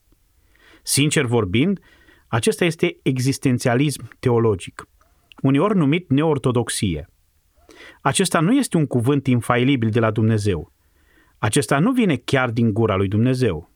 [0.83, 1.79] Sincer vorbind,
[2.27, 4.87] acesta este existențialism teologic,
[5.41, 7.09] uneori numit neortodoxie.
[8.01, 10.73] Acesta nu este un cuvânt infailibil de la Dumnezeu.
[11.37, 13.71] Acesta nu vine chiar din gura lui Dumnezeu.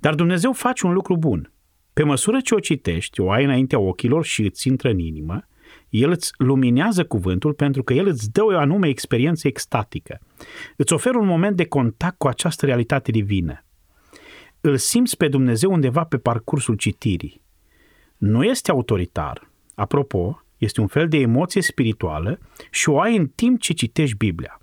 [0.00, 1.51] Dar Dumnezeu face un lucru bun.
[1.92, 5.46] Pe măsură ce o citești, o ai înaintea ochilor și îți intră în inimă,
[5.88, 10.20] el îți luminează cuvântul pentru că el îți dă o anume experiență extatică.
[10.76, 13.64] Îți oferă un moment de contact cu această realitate divină.
[14.60, 17.42] Îl simți pe Dumnezeu undeva pe parcursul citirii.
[18.16, 19.50] Nu este autoritar.
[19.74, 22.38] Apropo, este un fel de emoție spirituală
[22.70, 24.60] și o ai în timp ce citești Biblia.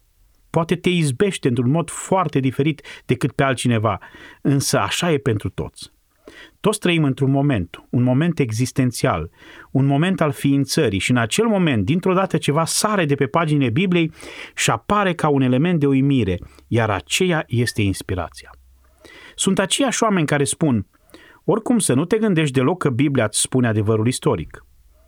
[0.50, 4.00] Poate te izbește într-un mod foarte diferit decât pe altcineva,
[4.42, 5.92] însă așa e pentru toți.
[6.60, 9.30] Toți trăim într-un moment, un moment existențial,
[9.72, 13.70] un moment al ființării și în acel moment, dintr-o dată, ceva sare de pe paginile
[13.70, 14.12] Bibliei
[14.56, 18.50] și apare ca un element de uimire, iar aceea este inspirația.
[19.36, 20.88] Sunt aceiași oameni care spun,
[21.44, 24.64] oricum să nu te gândești deloc că Biblia îți spune adevărul istoric.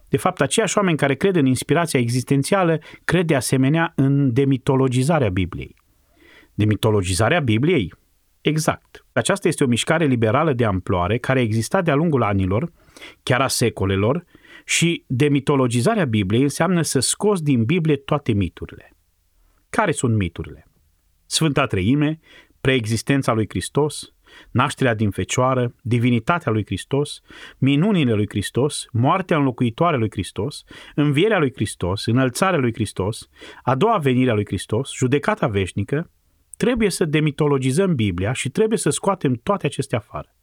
[0.10, 5.76] De fapt, aceiași oameni care cred în inspirația existențială cred de asemenea în demitologizarea Bibliei.
[6.54, 7.94] Demitologizarea Bibliei?
[8.42, 9.01] Exact.
[9.14, 12.72] Aceasta este o mișcare liberală de amploare care a existat de-a lungul anilor,
[13.24, 14.26] chiar a secolelor,
[14.66, 18.96] și demitologizarea Bibliei înseamnă să scoți din Biblie toate miturile.
[19.70, 20.68] Care sunt miturile?
[21.26, 22.20] Sfânta Treime,
[22.62, 24.14] preexistența lui Hristos,
[24.52, 27.22] nașterea din fecioară, divinitatea lui Hristos,
[27.58, 30.64] minunile lui Hristos, moartea înlocuitoare lui Hristos,
[30.96, 33.30] învierea lui Hristos, înălțarea lui Hristos,
[33.64, 36.12] a doua venire a lui Hristos, judecata veșnică,
[36.62, 40.36] trebuie să demitologizăm Biblia și trebuie să scoatem toate acestea afară.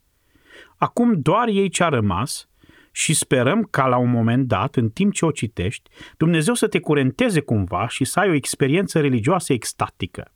[0.76, 2.48] Acum doar ei ce a rămas
[2.92, 6.80] și sperăm ca la un moment dat, în timp ce o citești, Dumnezeu să te
[6.80, 10.32] curenteze cumva și să ai o experiență religioasă extatică.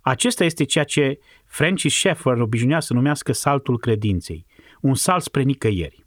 [0.00, 4.46] Acesta este ceea ce Francis Schaeffer obișnuia să numească saltul credinței,
[4.80, 6.06] un salt spre nicăieri.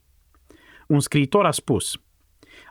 [0.88, 2.02] Un scriitor a spus,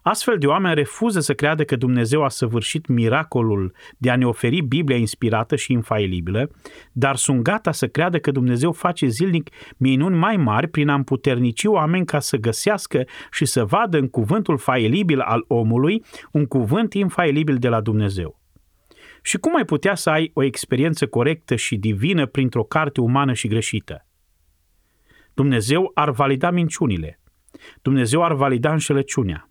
[0.06, 4.60] Astfel de oameni refuză să creadă că Dumnezeu a săvârșit miracolul de a ne oferi
[4.60, 6.50] Biblia inspirată și infailibilă,
[6.92, 11.64] dar sunt gata să creadă că Dumnezeu face zilnic minuni mai mari prin a împuternici
[11.64, 17.56] oameni ca să găsească și să vadă în cuvântul failibil al omului un cuvânt infailibil
[17.56, 18.40] de la Dumnezeu.
[19.22, 23.48] Și cum ai putea să ai o experiență corectă și divină printr-o carte umană și
[23.48, 24.06] greșită?
[25.34, 27.20] Dumnezeu ar valida minciunile.
[27.82, 29.48] Dumnezeu ar valida înșelăciunea.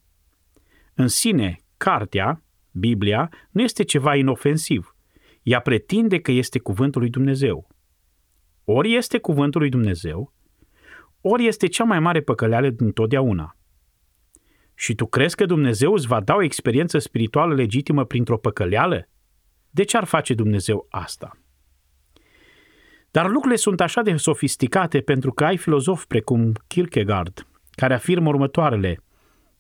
[0.96, 4.96] În sine, cartea, Biblia, nu este ceva inofensiv.
[5.44, 7.68] Ea pretinde că este cuvântul lui Dumnezeu.
[8.64, 10.34] Ori este cuvântul lui Dumnezeu,
[11.22, 13.58] ori este cea mai mare păcăleală din totdeauna.
[14.76, 19.10] Și tu crezi că Dumnezeu îți va da o experiență spirituală legitimă printr-o păcăleală?
[19.70, 21.38] De ce ar face Dumnezeu asta?
[23.12, 29.03] Dar lucrurile sunt așa de sofisticate pentru că ai filozofi precum Kierkegaard, care afirmă următoarele.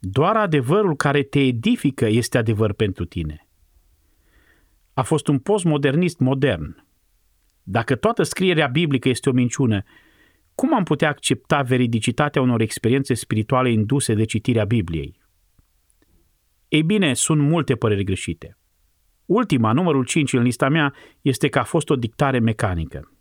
[0.05, 3.47] Doar adevărul care te edifică este adevăr pentru tine.
[4.93, 6.85] A fost un postmodernist modern.
[7.63, 9.83] Dacă toată scrierea biblică este o minciună,
[10.55, 15.21] cum am putea accepta veridicitatea unor experiențe spirituale induse de citirea Bibliei?
[16.67, 18.57] Ei bine, sunt multe păreri greșite.
[19.25, 23.12] Ultima, numărul 5 în lista mea, este că a fost o dictare mecanică.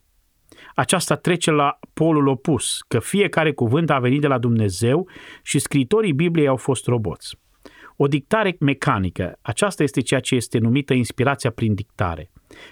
[0.75, 5.09] Aceasta trece la polul opus, că fiecare cuvânt a venit de la Dumnezeu
[5.43, 7.37] și scritorii Bibliei au fost roboți.
[7.97, 12.31] O dictare mecanică, aceasta este ceea ce este numită inspirația prin dictare.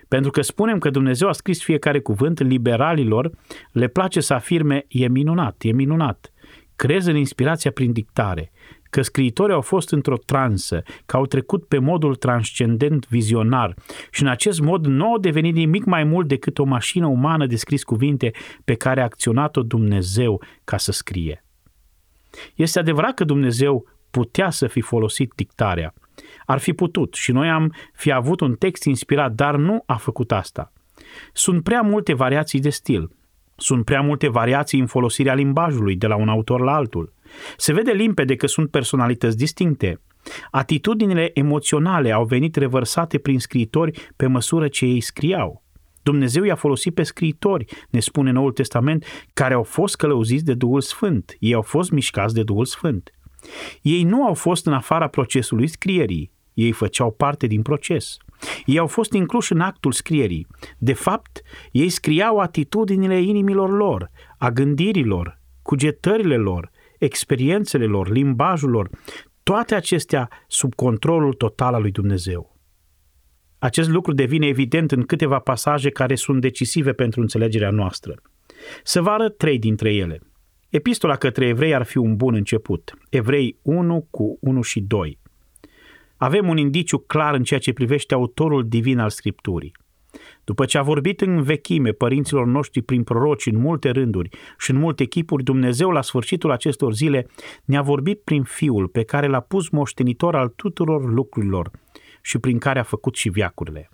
[0.08, 3.30] Pentru că spunem că Dumnezeu a scris fiecare cuvânt, liberalilor
[3.72, 6.32] le place să afirme e minunat, e minunat.
[6.76, 8.52] Crez în inspirația prin dictare
[8.90, 13.74] că scriitorii au fost într-o transă, că au trecut pe modul transcendent vizionar
[14.10, 17.56] și în acest mod nu au devenit nimic mai mult decât o mașină umană de
[17.56, 18.30] scris cuvinte
[18.64, 21.44] pe care a acționat-o Dumnezeu ca să scrie.
[22.54, 25.94] Este adevărat că Dumnezeu putea să fi folosit dictarea.
[26.46, 30.32] Ar fi putut și noi am fi avut un text inspirat, dar nu a făcut
[30.32, 30.72] asta.
[31.32, 33.10] Sunt prea multe variații de stil.
[33.56, 37.12] Sunt prea multe variații în folosirea limbajului de la un autor la altul.
[37.56, 40.00] Se vede limpede că sunt personalități distincte.
[40.50, 45.64] Atitudinile emoționale au venit revărsate prin scriitori pe măsură ce ei scriau.
[46.02, 50.80] Dumnezeu i-a folosit pe scriitori, ne spune Noul Testament, care au fost călăuziți de Duhul
[50.80, 51.36] Sfânt.
[51.38, 53.10] Ei au fost mișcați de Duhul Sfânt.
[53.82, 56.32] Ei nu au fost în afara procesului scrierii.
[56.54, 58.16] Ei făceau parte din proces.
[58.64, 60.46] Ei au fost incluși în actul scrierii.
[60.78, 68.90] De fapt, ei scriau atitudinile inimilor lor, a gândirilor, cugetările lor, experiențele lor, limbajul lor,
[69.42, 72.58] toate acestea sub controlul total al lui Dumnezeu.
[73.58, 78.14] Acest lucru devine evident în câteva pasaje care sunt decisive pentru înțelegerea noastră.
[78.82, 80.20] Să vă arăt trei dintre ele.
[80.68, 82.94] Epistola către evrei ar fi un bun început.
[83.08, 85.18] Evrei 1 cu 1 și 2.
[86.16, 89.72] Avem un indiciu clar în ceea ce privește autorul divin al Scripturii.
[90.50, 94.76] După ce a vorbit în vechime părinților noștri prin proroci în multe rânduri și în
[94.76, 97.26] multe chipuri, Dumnezeu la sfârșitul acestor zile
[97.64, 101.70] ne-a vorbit prin Fiul pe care l-a pus moștenitor al tuturor lucrurilor
[102.22, 103.88] și prin care a făcut și viacurile.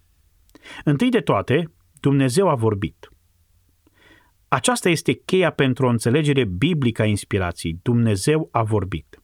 [0.84, 3.08] Întâi de toate, Dumnezeu a vorbit.
[4.48, 7.78] Aceasta este cheia pentru o înțelegere biblică a inspirației.
[7.82, 9.22] Dumnezeu a vorbit.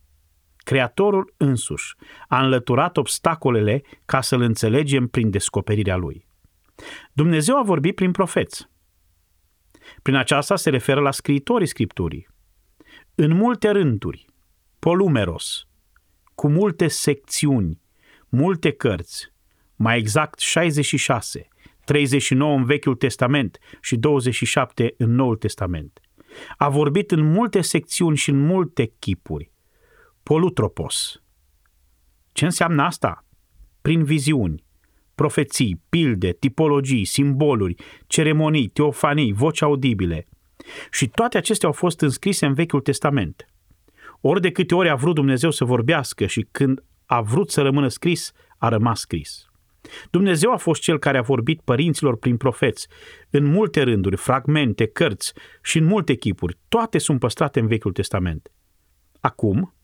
[0.56, 1.94] Creatorul însuși
[2.28, 6.30] a înlăturat obstacolele ca să-L înțelegem prin descoperirea Lui.
[7.12, 8.70] Dumnezeu a vorbit prin profeți.
[10.02, 12.28] Prin aceasta se referă la scriitorii Scripturii.
[13.14, 14.26] În multe rânduri,
[14.78, 15.66] polumeros,
[16.34, 17.80] cu multe secțiuni,
[18.28, 19.32] multe cărți,
[19.76, 21.48] mai exact 66,
[21.84, 26.00] 39 în Vechiul Testament și 27 în Noul Testament.
[26.56, 29.52] A vorbit în multe secțiuni și în multe chipuri.
[30.22, 31.22] Polutropos.
[32.32, 33.26] Ce înseamnă asta?
[33.82, 34.64] Prin viziuni,
[35.14, 37.74] profeții, pilde, tipologii, simboluri,
[38.06, 40.28] ceremonii, teofanii, voci audibile.
[40.90, 43.46] Și toate acestea au fost înscrise în Vechiul Testament.
[44.20, 47.88] Ori de câte ori a vrut Dumnezeu să vorbească și când a vrut să rămână
[47.88, 49.46] scris, a rămas scris.
[50.10, 52.88] Dumnezeu a fost cel care a vorbit părinților prin profeți,
[53.30, 56.58] în multe rânduri, fragmente, cărți și în multe chipuri.
[56.68, 58.52] Toate sunt păstrate în Vechiul Testament.
[59.20, 59.74] Acum,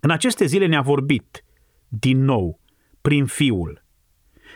[0.00, 1.44] în aceste zile ne-a vorbit,
[1.88, 2.60] din nou,
[3.00, 3.84] prin Fiul.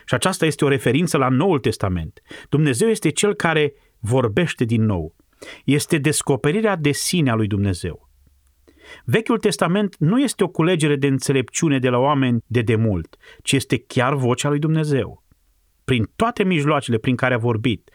[0.05, 2.21] Și aceasta este o referință la Noul Testament.
[2.49, 5.15] Dumnezeu este cel care vorbește din nou.
[5.65, 8.09] Este descoperirea de sine a lui Dumnezeu.
[9.05, 13.83] Vechiul Testament nu este o culegere de înțelepciune de la oameni de demult, ci este
[13.87, 15.23] chiar vocea lui Dumnezeu.
[15.83, 17.91] Prin toate mijloacele prin care a vorbit,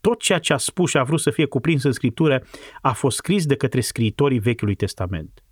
[0.00, 2.42] tot ceea ce a spus și a vrut să fie cuprins în Scriptură
[2.80, 5.44] a fost scris de către scriitorii Vechiului Testament.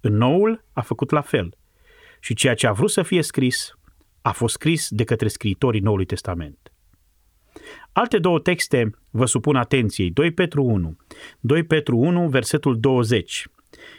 [0.00, 1.56] În Noul a făcut la fel.
[2.20, 3.74] Și ceea ce a vrut să fie scris
[4.26, 6.72] a fost scris de către scriitorii Noului Testament.
[7.92, 10.96] Alte două texte vă supun atenției, 2 Petru 1.
[11.40, 13.46] 2 Petru 1, versetul 20.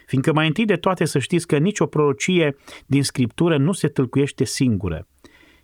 [0.06, 4.44] Fiindcă mai întâi de toate să știți că nicio prorocie din Scriptură nu se tâlcuiește
[4.44, 5.08] singură,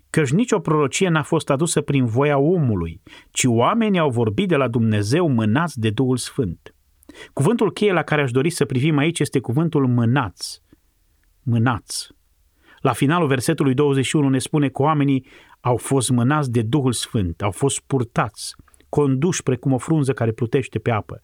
[0.10, 4.67] căci nicio prorocie n-a fost adusă prin voia omului, ci oamenii au vorbit de la
[4.67, 6.76] Dumnezeu mânați de Duhul Sfânt.
[7.34, 10.62] Cuvântul cheie la care aș dori să privim aici este cuvântul mânați.
[11.41, 12.13] Mânați.
[12.84, 15.26] La finalul versetului 21 ne spune că oamenii
[15.62, 18.56] au fost mânați de Duhul Sfânt, au fost purtați,
[18.89, 21.22] conduși precum o frunză care plutește pe apă.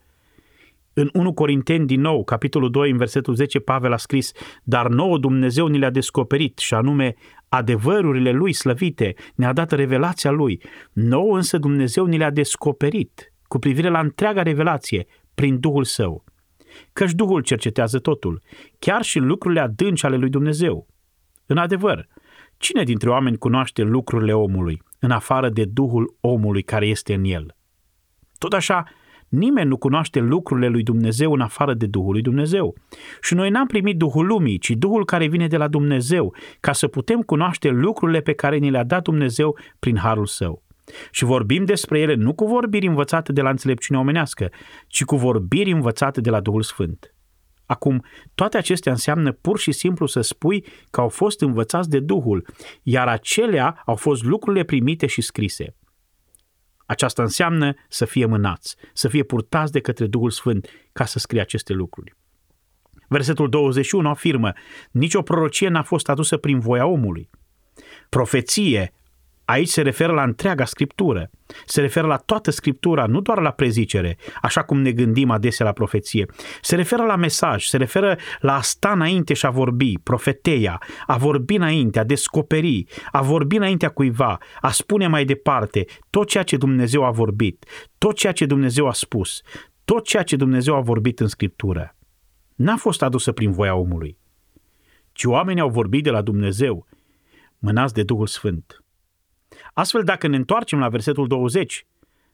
[0.94, 4.32] În 1 Corinteni din nou, capitolul 2, în versetul 10, Pavel a scris,
[4.64, 7.16] Dar nouă Dumnezeu ni le-a descoperit și anume
[7.50, 10.62] adevărurile lui slăvite, ne-a dat revelația lui.
[10.94, 16.24] Nouă însă Dumnezeu ni le-a descoperit cu privire la întreaga revelație prin Duhul Său.
[16.94, 18.42] Căci Duhul cercetează totul,
[18.80, 20.88] chiar și lucrurile adânci ale lui Dumnezeu.
[21.52, 22.08] În adevăr,
[22.58, 27.56] cine dintre oameni cunoaște lucrurile omului, în afară de Duhul omului care este în el?
[28.38, 28.84] Tot așa,
[29.28, 32.76] nimeni nu cunoaște lucrurile lui Dumnezeu în afară de Duhul lui Dumnezeu.
[33.22, 36.88] Și noi n-am primit Duhul lumii, ci Duhul care vine de la Dumnezeu, ca să
[36.88, 40.64] putem cunoaște lucrurile pe care ni le-a dat Dumnezeu prin harul său.
[41.12, 44.50] Și vorbim despre ele nu cu vorbiri învățate de la înțelepciunea omenească,
[44.88, 47.14] ci cu vorbiri învățate de la Duhul Sfânt.
[47.70, 48.06] Acum,
[48.36, 52.48] toate acestea înseamnă pur și simplu să spui că au fost învățați de Duhul,
[52.84, 55.76] iar acelea au fost lucrurile primite și scrise.
[56.86, 61.42] Aceasta înseamnă să fie mânați, să fie purtați de către Duhul Sfânt ca să scrie
[61.42, 62.16] aceste lucruri.
[63.08, 64.54] Versetul 21 afirmă,
[64.92, 67.30] nicio prorocie n-a fost adusă prin voia omului.
[68.10, 68.94] Profeție
[69.50, 71.30] Aici se referă la întreaga scriptură.
[71.66, 75.72] Se referă la toată scriptura, nu doar la prezicere, așa cum ne gândim adesea la
[75.72, 76.26] profeție.
[76.62, 81.18] Se referă la mesaj, se referă la a sta înainte și a vorbi, profeteia, a
[81.18, 86.58] vorbi înainte, a descoperi, a vorbi înaintea cuiva, a spune mai departe tot ceea ce
[86.58, 87.66] Dumnezeu a vorbit,
[87.98, 89.42] tot ceea ce Dumnezeu a spus,
[89.86, 91.96] tot ceea ce Dumnezeu a vorbit în scriptură.
[92.56, 94.18] N-a fost adusă prin voia omului,
[95.12, 96.88] ci oamenii au vorbit de la Dumnezeu,
[97.60, 98.84] mânați de Duhul Sfânt.
[99.80, 101.86] Astfel, dacă ne întoarcem la versetul 20,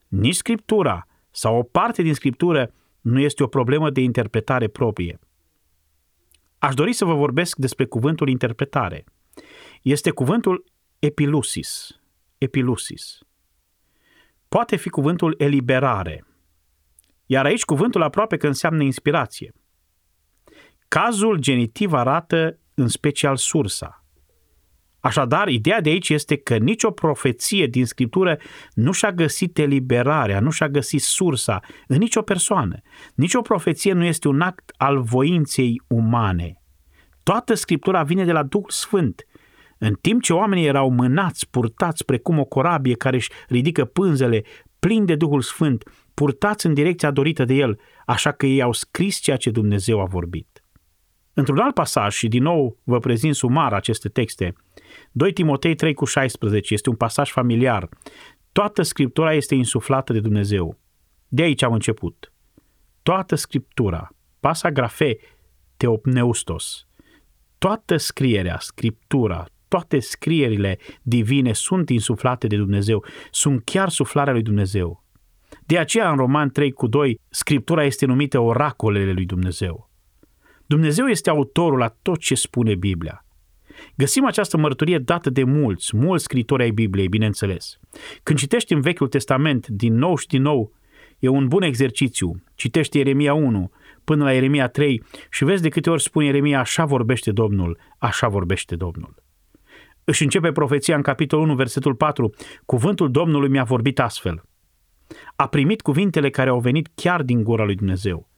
[0.07, 5.19] nici Scriptura sau o parte din Scriptură nu este o problemă de interpretare proprie.
[6.57, 9.03] Aș dori să vă vorbesc despre cuvântul interpretare.
[9.81, 10.65] Este cuvântul
[10.99, 11.99] epilusis.
[12.37, 13.19] Epilusis.
[14.47, 16.25] Poate fi cuvântul eliberare.
[17.25, 19.53] Iar aici cuvântul aproape că înseamnă inspirație.
[20.87, 24.04] Cazul genitiv arată în special sursa.
[25.05, 28.37] Așadar, ideea de aici este că nicio profeție din Scriptură
[28.73, 32.79] nu și-a găsit eliberarea, nu și-a găsit sursa în nicio persoană.
[33.15, 36.61] Nicio profeție nu este un act al voinței umane.
[37.23, 39.25] Toată Scriptura vine de la Duhul Sfânt.
[39.77, 44.43] În timp ce oamenii erau mânați, purtați precum o corabie care își ridică pânzele,
[44.79, 45.83] plin de Duhul Sfânt,
[46.13, 50.05] purtați în direcția dorită de El, așa că ei au scris ceea ce Dumnezeu a
[50.05, 50.54] vorbit.
[51.37, 54.55] Într-un alt pasaj, și din nou vă prezint sumar aceste texte,
[55.11, 57.89] 2 Timotei 3 cu 16 este un pasaj familiar.
[58.51, 60.79] Toată Scriptura este insuflată de Dumnezeu.
[61.27, 62.33] De aici am început.
[63.03, 64.09] Toată Scriptura,
[64.39, 65.17] pasa grafe,
[65.77, 66.87] teopneustos,
[67.57, 75.03] toată scrierea, Scriptura, toate scrierile divine sunt insuflate de Dumnezeu, sunt chiar suflarea lui Dumnezeu.
[75.65, 79.89] De aceea în Roman 3 cu 2, Scriptura este numită oracolele lui Dumnezeu.
[80.67, 83.25] Dumnezeu este autorul la tot ce spune Biblia.
[83.95, 87.79] Găsim această mărturie dată de mulți, mulți scritori ai Bibliei, bineînțeles.
[88.23, 90.73] Când citești în Vechiul Testament, din nou și din nou,
[91.19, 92.43] e un bun exercițiu.
[92.55, 93.71] Citești Ieremia 1
[94.03, 98.27] până la Ieremia 3 și vezi de câte ori spune Ieremia, așa vorbește Domnul, așa
[98.27, 99.15] vorbește Domnul.
[100.03, 102.33] Își începe profeția în capitolul 1, versetul 4,
[102.65, 104.43] cuvântul Domnului mi-a vorbit astfel.
[105.35, 108.29] A primit cuvintele care au venit chiar din gura lui Dumnezeu.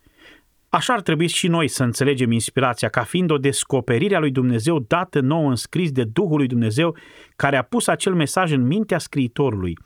[0.70, 4.80] Așa ar trebui și noi să înțelegem inspirația ca fiind o descoperire a lui Dumnezeu
[4.80, 6.95] dată nouă în scris de Duhul lui Dumnezeu
[7.36, 9.78] care a pus acel mesaj în mintea scriitorului,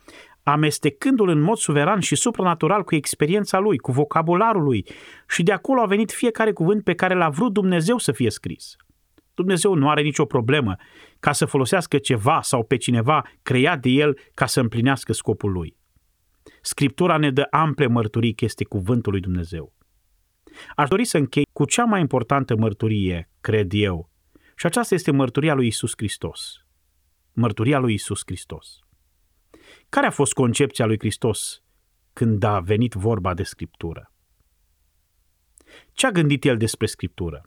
[0.42, 4.86] amestecându-l în mod suveran și supranatural cu experiența lui, cu vocabularul lui
[5.28, 8.76] și de acolo a venit fiecare cuvânt pe care l-a vrut Dumnezeu să fie scris.
[9.34, 10.76] Dumnezeu nu are nicio problemă
[11.20, 15.76] ca să folosească ceva sau pe cineva creat de el ca să împlinească scopul lui.
[16.60, 19.72] Scriptura ne dă ample mărturii că este cuvântul lui Dumnezeu.
[20.76, 24.10] Aș dori să închei cu cea mai importantă mărturie, cred eu,
[24.56, 26.64] și aceasta este mărturia lui Isus Hristos.
[27.32, 28.78] Mărturia lui Isus Hristos.
[29.88, 31.62] Care a fost concepția lui Hristos
[32.12, 34.12] când a venit vorba de Scriptură?
[35.92, 37.42] Ce a gândit el despre Scriptură?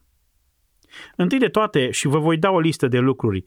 [1.15, 3.45] Întâi de toate, și vă voi da o listă de lucruri,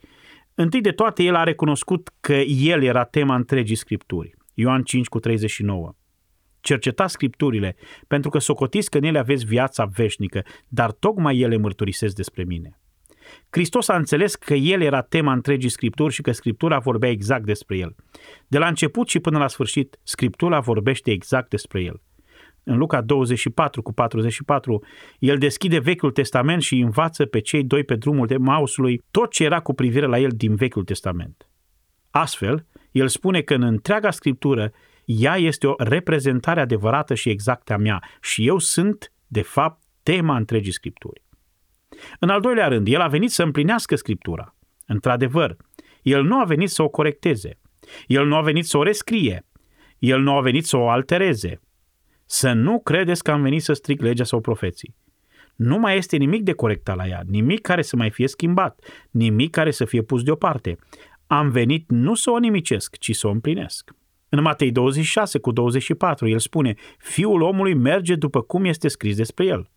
[0.54, 4.34] întâi de toate el a recunoscut că el era tema întregii Scripturi.
[4.54, 5.94] Ioan 5 cu 39.
[6.60, 12.14] Cercetați scripturile, pentru că socotiți că în ele aveți viața veșnică, dar tocmai ele mărturisesc
[12.14, 12.78] despre mine.
[13.50, 17.76] Hristos a înțeles că El era tema întregii Scripturi și că Scriptura vorbea exact despre
[17.76, 17.94] El.
[18.46, 22.02] De la început și până la sfârșit, Scriptura vorbește exact despre El.
[22.62, 24.84] În Luca 24 cu 44,
[25.18, 29.44] el deschide Vechiul Testament și învață pe cei doi pe drumul de Mausului tot ce
[29.44, 31.48] era cu privire la el din Vechiul Testament.
[32.10, 34.72] Astfel, el spune că în întreaga Scriptură
[35.10, 40.36] ea este o reprezentare adevărată și exactă a mea și eu sunt, de fapt, tema
[40.36, 41.22] întregii Scripturi.
[42.18, 44.54] În al doilea rând, el a venit să împlinească Scriptura.
[44.86, 45.56] Într-adevăr,
[46.02, 47.58] el nu a venit să o corecteze.
[48.06, 49.46] El nu a venit să o rescrie.
[49.98, 51.60] El nu a venit să o altereze.
[52.26, 54.96] Să nu credeți că am venit să stric legea sau profeții.
[55.56, 58.80] Nu mai este nimic de corectat la ea, nimic care să mai fie schimbat,
[59.10, 60.78] nimic care să fie pus deoparte.
[61.26, 63.90] Am venit nu să o nimicesc, ci să o împlinesc.
[64.28, 69.44] În Matei 26 cu 24, el spune, Fiul omului merge după cum este scris despre
[69.44, 69.70] el.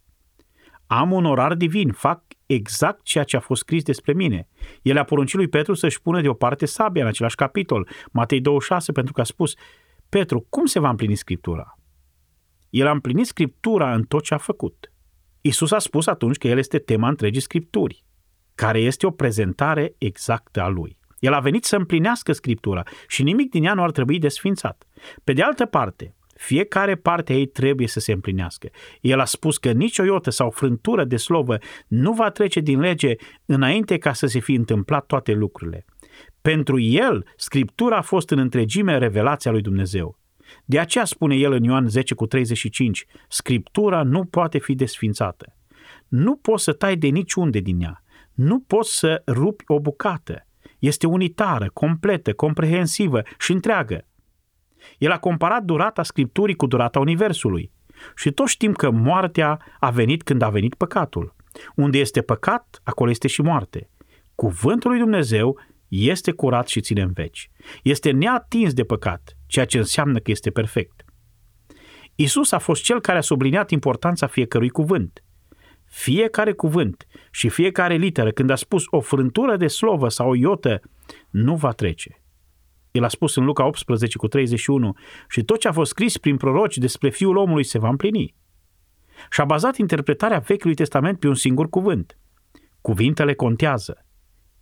[0.88, 4.47] Am un orar divin, fac exact ceea ce a fost scris despre mine.
[4.82, 9.14] El a poruncit lui Petru să-și pună deoparte sabia în același capitol, Matei 26, pentru
[9.14, 9.54] că a spus,
[10.10, 11.78] Petru, cum se va împlini Scriptura?
[12.70, 14.91] El a împlinit Scriptura în tot ce a făcut.
[15.41, 18.06] Isus a spus atunci că El este tema întregii Scripturi,
[18.56, 20.97] care este o prezentare exactă a Lui.
[21.22, 24.88] El a venit să împlinească Scriptura și nimic din ea nu ar trebui desfințat.
[25.24, 28.69] Pe de altă parte, fiecare parte a ei trebuie să se împlinească.
[29.01, 31.57] El a spus că nicio iotă sau frântură de slovă
[31.88, 33.15] nu va trece din lege
[33.45, 35.86] înainte ca să se fi întâmplat toate lucrurile.
[36.41, 40.19] Pentru el, Scriptura a fost în întregime revelația lui Dumnezeu.
[40.65, 45.55] De aceea spune el în Ioan 10 cu 35, Scriptura nu poate fi desfințată.
[46.07, 48.03] Nu poți să tai de niciunde din ea.
[48.34, 50.45] Nu poți să rupi o bucată.
[50.82, 54.07] Este unitară, completă, comprehensivă și întreagă.
[54.97, 57.71] El a comparat durata Scripturii cu durata Universului.
[58.15, 61.36] Și toți știm că moartea a venit când a venit păcatul.
[61.75, 63.89] Unde este păcat, acolo este și moarte.
[64.36, 67.51] Cuvântul lui Dumnezeu este curat și ține în veci.
[67.84, 71.05] Este neatins de păcat, ceea ce înseamnă că este perfect.
[72.15, 75.23] Isus a fost cel care a subliniat importanța fiecărui cuvânt.
[75.92, 80.82] Fiecare cuvânt și fiecare literă, când a spus o frântură de slovă sau o iotă,
[81.30, 82.22] nu va trece.
[82.92, 84.96] El a spus în Luca 18 cu 31
[85.30, 88.36] și tot ce a fost scris prin proroci despre Fiul omului se va împlini.
[89.30, 92.18] și a bazat interpretarea Vechiului Testament pe un singur cuvânt.
[92.82, 94.06] Cuvintele contează.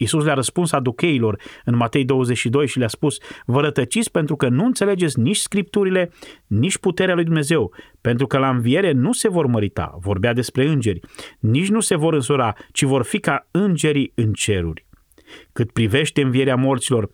[0.01, 4.65] Iisus le-a răspuns aducheilor în Matei 22 și le-a spus, vă rătăciți pentru că nu
[4.65, 6.11] înțelegeți nici scripturile,
[6.47, 10.99] nici puterea lui Dumnezeu, pentru că la înviere nu se vor mărita, vorbea despre îngeri,
[11.39, 14.87] nici nu se vor însura, ci vor fi ca îngerii în ceruri.
[15.53, 17.09] Cât privește învierea morților,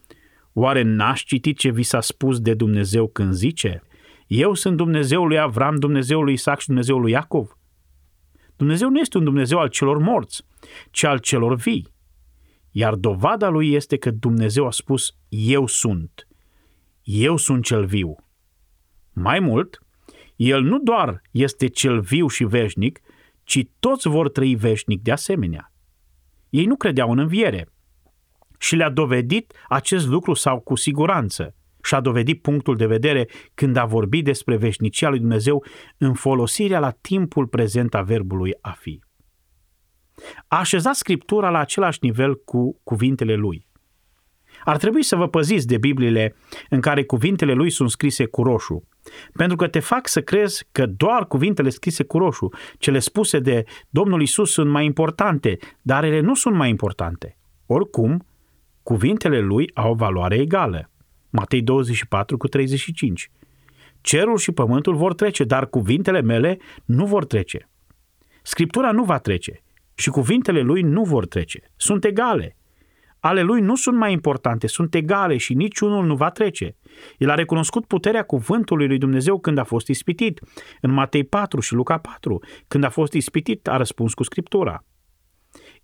[0.54, 3.84] oare n-aș citit ce vi s-a spus de Dumnezeu când zice,
[4.28, 7.58] eu sunt Dumnezeul lui Avram, Dumnezeul lui Isaac și Dumnezeul lui Iacov?
[8.56, 10.44] Dumnezeu nu este un Dumnezeu al celor morți,
[10.92, 11.94] ci al celor vii.
[12.78, 16.28] Iar dovada lui este că Dumnezeu a spus, eu sunt.
[17.04, 18.16] Eu sunt cel viu.
[19.14, 19.80] Mai mult,
[20.36, 23.00] el nu doar este cel viu și veșnic,
[23.44, 25.74] ci toți vor trăi veșnic de asemenea.
[26.50, 27.70] Ei nu credeau în înviere
[28.60, 33.76] și le-a dovedit acest lucru sau cu siguranță și a dovedit punctul de vedere când
[33.76, 35.66] a vorbit despre veșnicia lui Dumnezeu
[35.98, 39.04] în folosirea la timpul prezent a verbului a fi
[40.48, 43.68] a așezat Scriptura la același nivel cu cuvintele lui.
[44.64, 46.36] Ar trebui să vă păziți de Bibliile
[46.70, 48.88] în care cuvintele lui sunt scrise cu roșu,
[49.34, 53.64] pentru că te fac să crezi că doar cuvintele scrise cu roșu, cele spuse de
[53.90, 57.38] Domnul Isus sunt mai importante, dar ele nu sunt mai importante.
[57.66, 58.26] Oricum,
[58.84, 60.90] cuvintele lui au o valoare egală.
[61.30, 63.32] Matei 24 cu 35.
[64.02, 67.70] Cerul și pământul vor trece, dar cuvintele mele nu vor trece.
[68.44, 69.65] Scriptura nu va trece
[69.96, 71.60] și cuvintele lui nu vor trece.
[71.76, 72.58] Sunt egale.
[73.20, 76.76] Ale lui nu sunt mai importante, sunt egale și niciunul nu va trece.
[77.18, 80.40] El a recunoscut puterea cuvântului lui Dumnezeu când a fost ispitit.
[80.82, 84.84] În Matei 4 și Luca 4, când a fost ispitit, a răspuns cu Scriptura.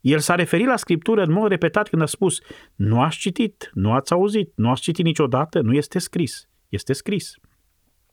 [0.01, 2.39] El s-a referit la Scriptură în mod repetat când a spus
[2.75, 6.49] nu ați citit, nu ați auzit, nu ați citit niciodată, nu este scris.
[6.69, 7.33] Este scris.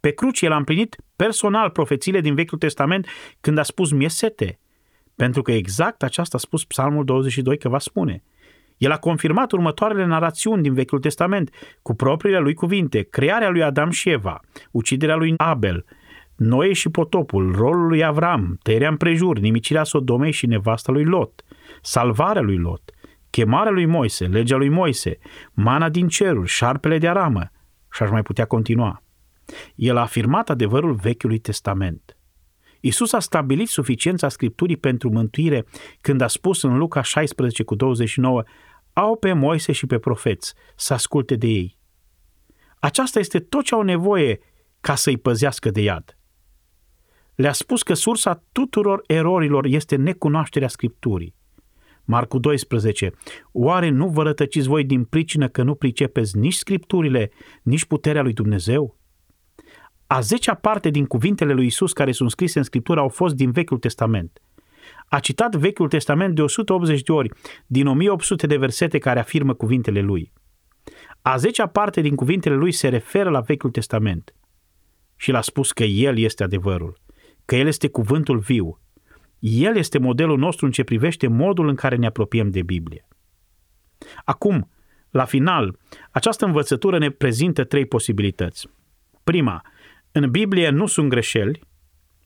[0.01, 3.07] Pe cruci el a împlinit personal profețiile din Vechiul Testament
[3.41, 4.59] când a spus mie sete,
[5.19, 8.23] pentru că exact aceasta a spus Psalmul 22 că va spune.
[8.77, 11.51] El a confirmat următoarele narațiuni din Vechiul Testament
[11.83, 14.41] cu propriile lui cuvinte, crearea lui Adam și Eva,
[14.71, 15.85] uciderea lui Abel,
[16.37, 21.45] Noe și potopul, rolul lui Avram, tăierea împrejur, nimicirea Sodomei și nevasta lui Lot,
[21.83, 22.91] salvarea lui Lot,
[23.31, 25.19] chemarea lui Moise, legea lui Moise,
[25.53, 27.51] mana din ceruri, șarpele de aramă
[27.93, 29.03] și aș mai putea continua.
[29.75, 32.18] El a afirmat adevărul Vechiului Testament.
[32.81, 35.67] Isus a stabilit suficiența Scripturii pentru mântuire
[36.01, 38.43] când a spus în Luca 16 cu 29
[38.93, 41.79] au pe Moise și pe profeți să asculte de ei.
[42.79, 44.39] Aceasta este tot ce au nevoie
[44.81, 46.19] ca să-i păzească de iad.
[47.35, 51.35] Le-a spus că sursa tuturor erorilor este necunoașterea Scripturii.
[52.05, 53.13] Marcu 12.
[53.53, 57.31] Oare nu vă rătăciți voi din pricină că nu pricepeți nici Scripturile,
[57.63, 58.98] nici puterea lui Dumnezeu?
[60.11, 63.51] A zecea parte din cuvintele lui Isus care sunt scrise în Scriptură au fost din
[63.51, 64.43] Vechiul Testament.
[65.09, 67.31] A citat Vechiul Testament de 180 de ori,
[67.67, 70.33] din 1800 de versete care afirmă cuvintele lui.
[71.23, 74.35] A zecea parte din cuvintele lui se referă la Vechiul Testament.
[75.17, 77.01] Și l-a spus că El este adevărul,
[77.45, 78.81] că El este cuvântul viu.
[79.39, 83.07] El este modelul nostru în ce privește modul în care ne apropiem de Biblie.
[84.25, 84.71] Acum,
[85.11, 85.79] la final,
[86.11, 88.69] această învățătură ne prezintă trei posibilități.
[89.25, 89.63] Prima,
[90.23, 91.61] în Biblie nu sunt greșeli,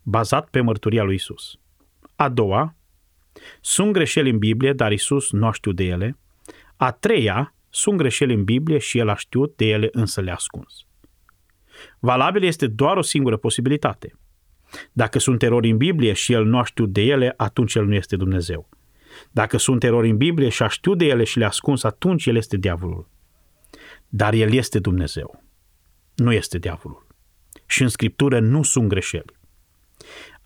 [0.02, 1.58] bazat pe mărturia lui Isus.
[2.16, 2.76] A doua,
[3.60, 6.18] sunt greșeli în Biblie, dar Isus nu a știut de ele.
[6.76, 10.86] A treia, sunt greșeli în Biblie și El a știut de ele, însă le-a ascuns.
[11.98, 14.18] Valabil este doar o singură posibilitate.
[14.92, 17.94] Dacă sunt erori în Biblie și El nu a știut de ele, atunci El nu
[17.94, 18.68] este Dumnezeu.
[19.30, 22.36] Dacă sunt erori în Biblie și a știut de ele și le-a ascuns, atunci El
[22.36, 23.08] este diavolul.
[24.08, 25.42] Dar El este Dumnezeu.
[26.14, 27.11] Nu este diavolul
[27.72, 29.36] și în Scriptură nu sunt greșeli.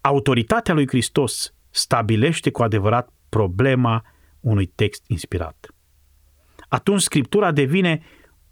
[0.01, 4.05] Autoritatea lui Hristos stabilește cu adevărat problema
[4.41, 5.67] unui text inspirat.
[6.69, 8.03] Atunci Scriptura devine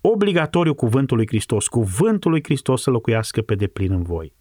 [0.01, 4.35] obligatoriu cuvântul lui Hristos, cuvântul lui Hristos să locuiască pe deplin în voi.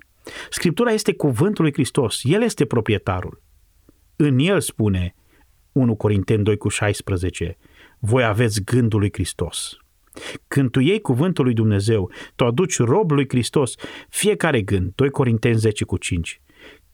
[0.50, 3.42] Scriptura este cuvântul lui Hristos, El este proprietarul.
[4.16, 5.16] În El spune
[5.72, 7.58] 1 Corinteni 2 cu 16,
[8.00, 9.78] voi aveți gândul lui Hristos.
[10.48, 13.76] Când tu iei cuvântul lui Dumnezeu, tu aduci rob lui Hristos
[14.10, 16.42] fiecare gând, 2 Corinteni 10 cu 5.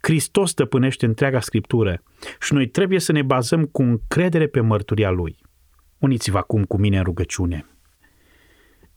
[0.01, 2.03] Hristos stăpânește întreaga Scriptură
[2.41, 5.37] și noi trebuie să ne bazăm cu încredere pe mărturia Lui.
[5.97, 7.65] Uniți-vă acum cu mine în rugăciune.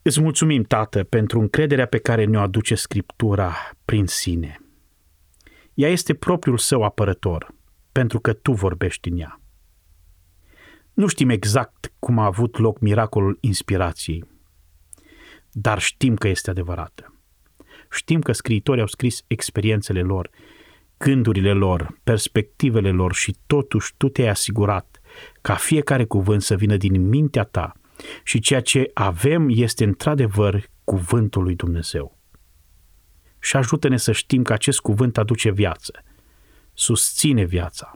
[0.02, 3.54] Îți mulțumim, Tată, pentru încrederea pe care ne-o aduce Scriptura
[3.84, 4.56] prin sine.
[5.74, 7.54] Ea este propriul său apărător,
[7.92, 9.41] pentru că Tu vorbești în ea.
[10.92, 14.24] Nu știm exact cum a avut loc miracolul inspirației,
[15.50, 17.14] dar știm că este adevărată.
[17.90, 20.30] Știm că scriitorii au scris experiențele lor
[21.02, 25.00] gândurile lor, perspectivele lor și totuși tu te-ai asigurat
[25.40, 27.72] ca fiecare cuvânt să vină din mintea ta
[28.24, 32.18] și ceea ce avem este într-adevăr cuvântul lui Dumnezeu.
[33.38, 36.02] Și ajută-ne să știm că acest cuvânt aduce viață,
[36.72, 37.92] susține viața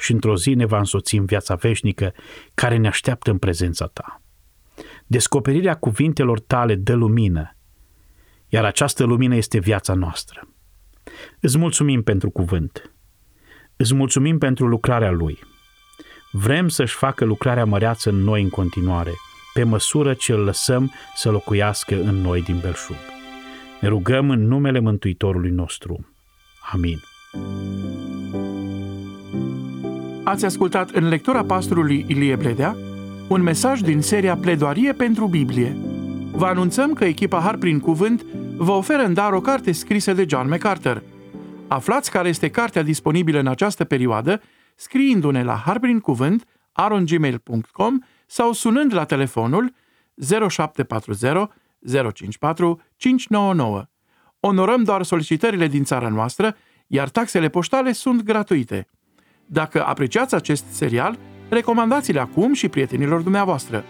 [0.00, 2.12] și într-o zi ne va însoți în viața veșnică
[2.54, 4.22] care ne așteaptă în prezența ta.
[5.06, 7.56] Descoperirea cuvintelor tale dă lumină,
[8.48, 10.48] iar această lumină este viața noastră.
[11.40, 12.94] Îți mulțumim pentru cuvânt.
[13.76, 15.38] Îți mulțumim pentru lucrarea lui.
[16.32, 19.12] Vrem să-și facă lucrarea măreață în noi în continuare,
[19.54, 22.96] pe măsură ce îl lăsăm să locuiască în noi din belșug.
[23.80, 26.14] Ne rugăm în numele Mântuitorului nostru.
[26.72, 27.00] Amin.
[30.30, 32.76] Ați ascultat în lectura pastorului Ilie Bledea
[33.28, 35.76] un mesaj din seria Pledoarie pentru Biblie.
[36.32, 38.22] Vă anunțăm că echipa Har prin Cuvânt
[38.56, 41.02] vă oferă în dar o carte scrisă de John MacArthur.
[41.68, 44.40] Aflați care este cartea disponibilă în această perioadă
[44.74, 49.72] scriindu-ne la harprincuvânt arongmail.com sau sunând la telefonul
[50.48, 51.48] 0740
[52.12, 53.82] 054 599.
[54.40, 56.56] Onorăm doar solicitările din țara noastră,
[56.86, 58.86] iar taxele poștale sunt gratuite.
[59.52, 63.84] Dacă apreciați acest serial, recomandați-l acum și prietenilor dumneavoastră.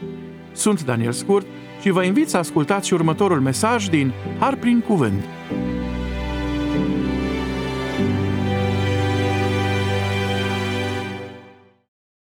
[0.53, 1.47] Sunt Daniel Scurt
[1.81, 5.25] și vă invit să ascultați și următorul mesaj din Har prin Cuvânt.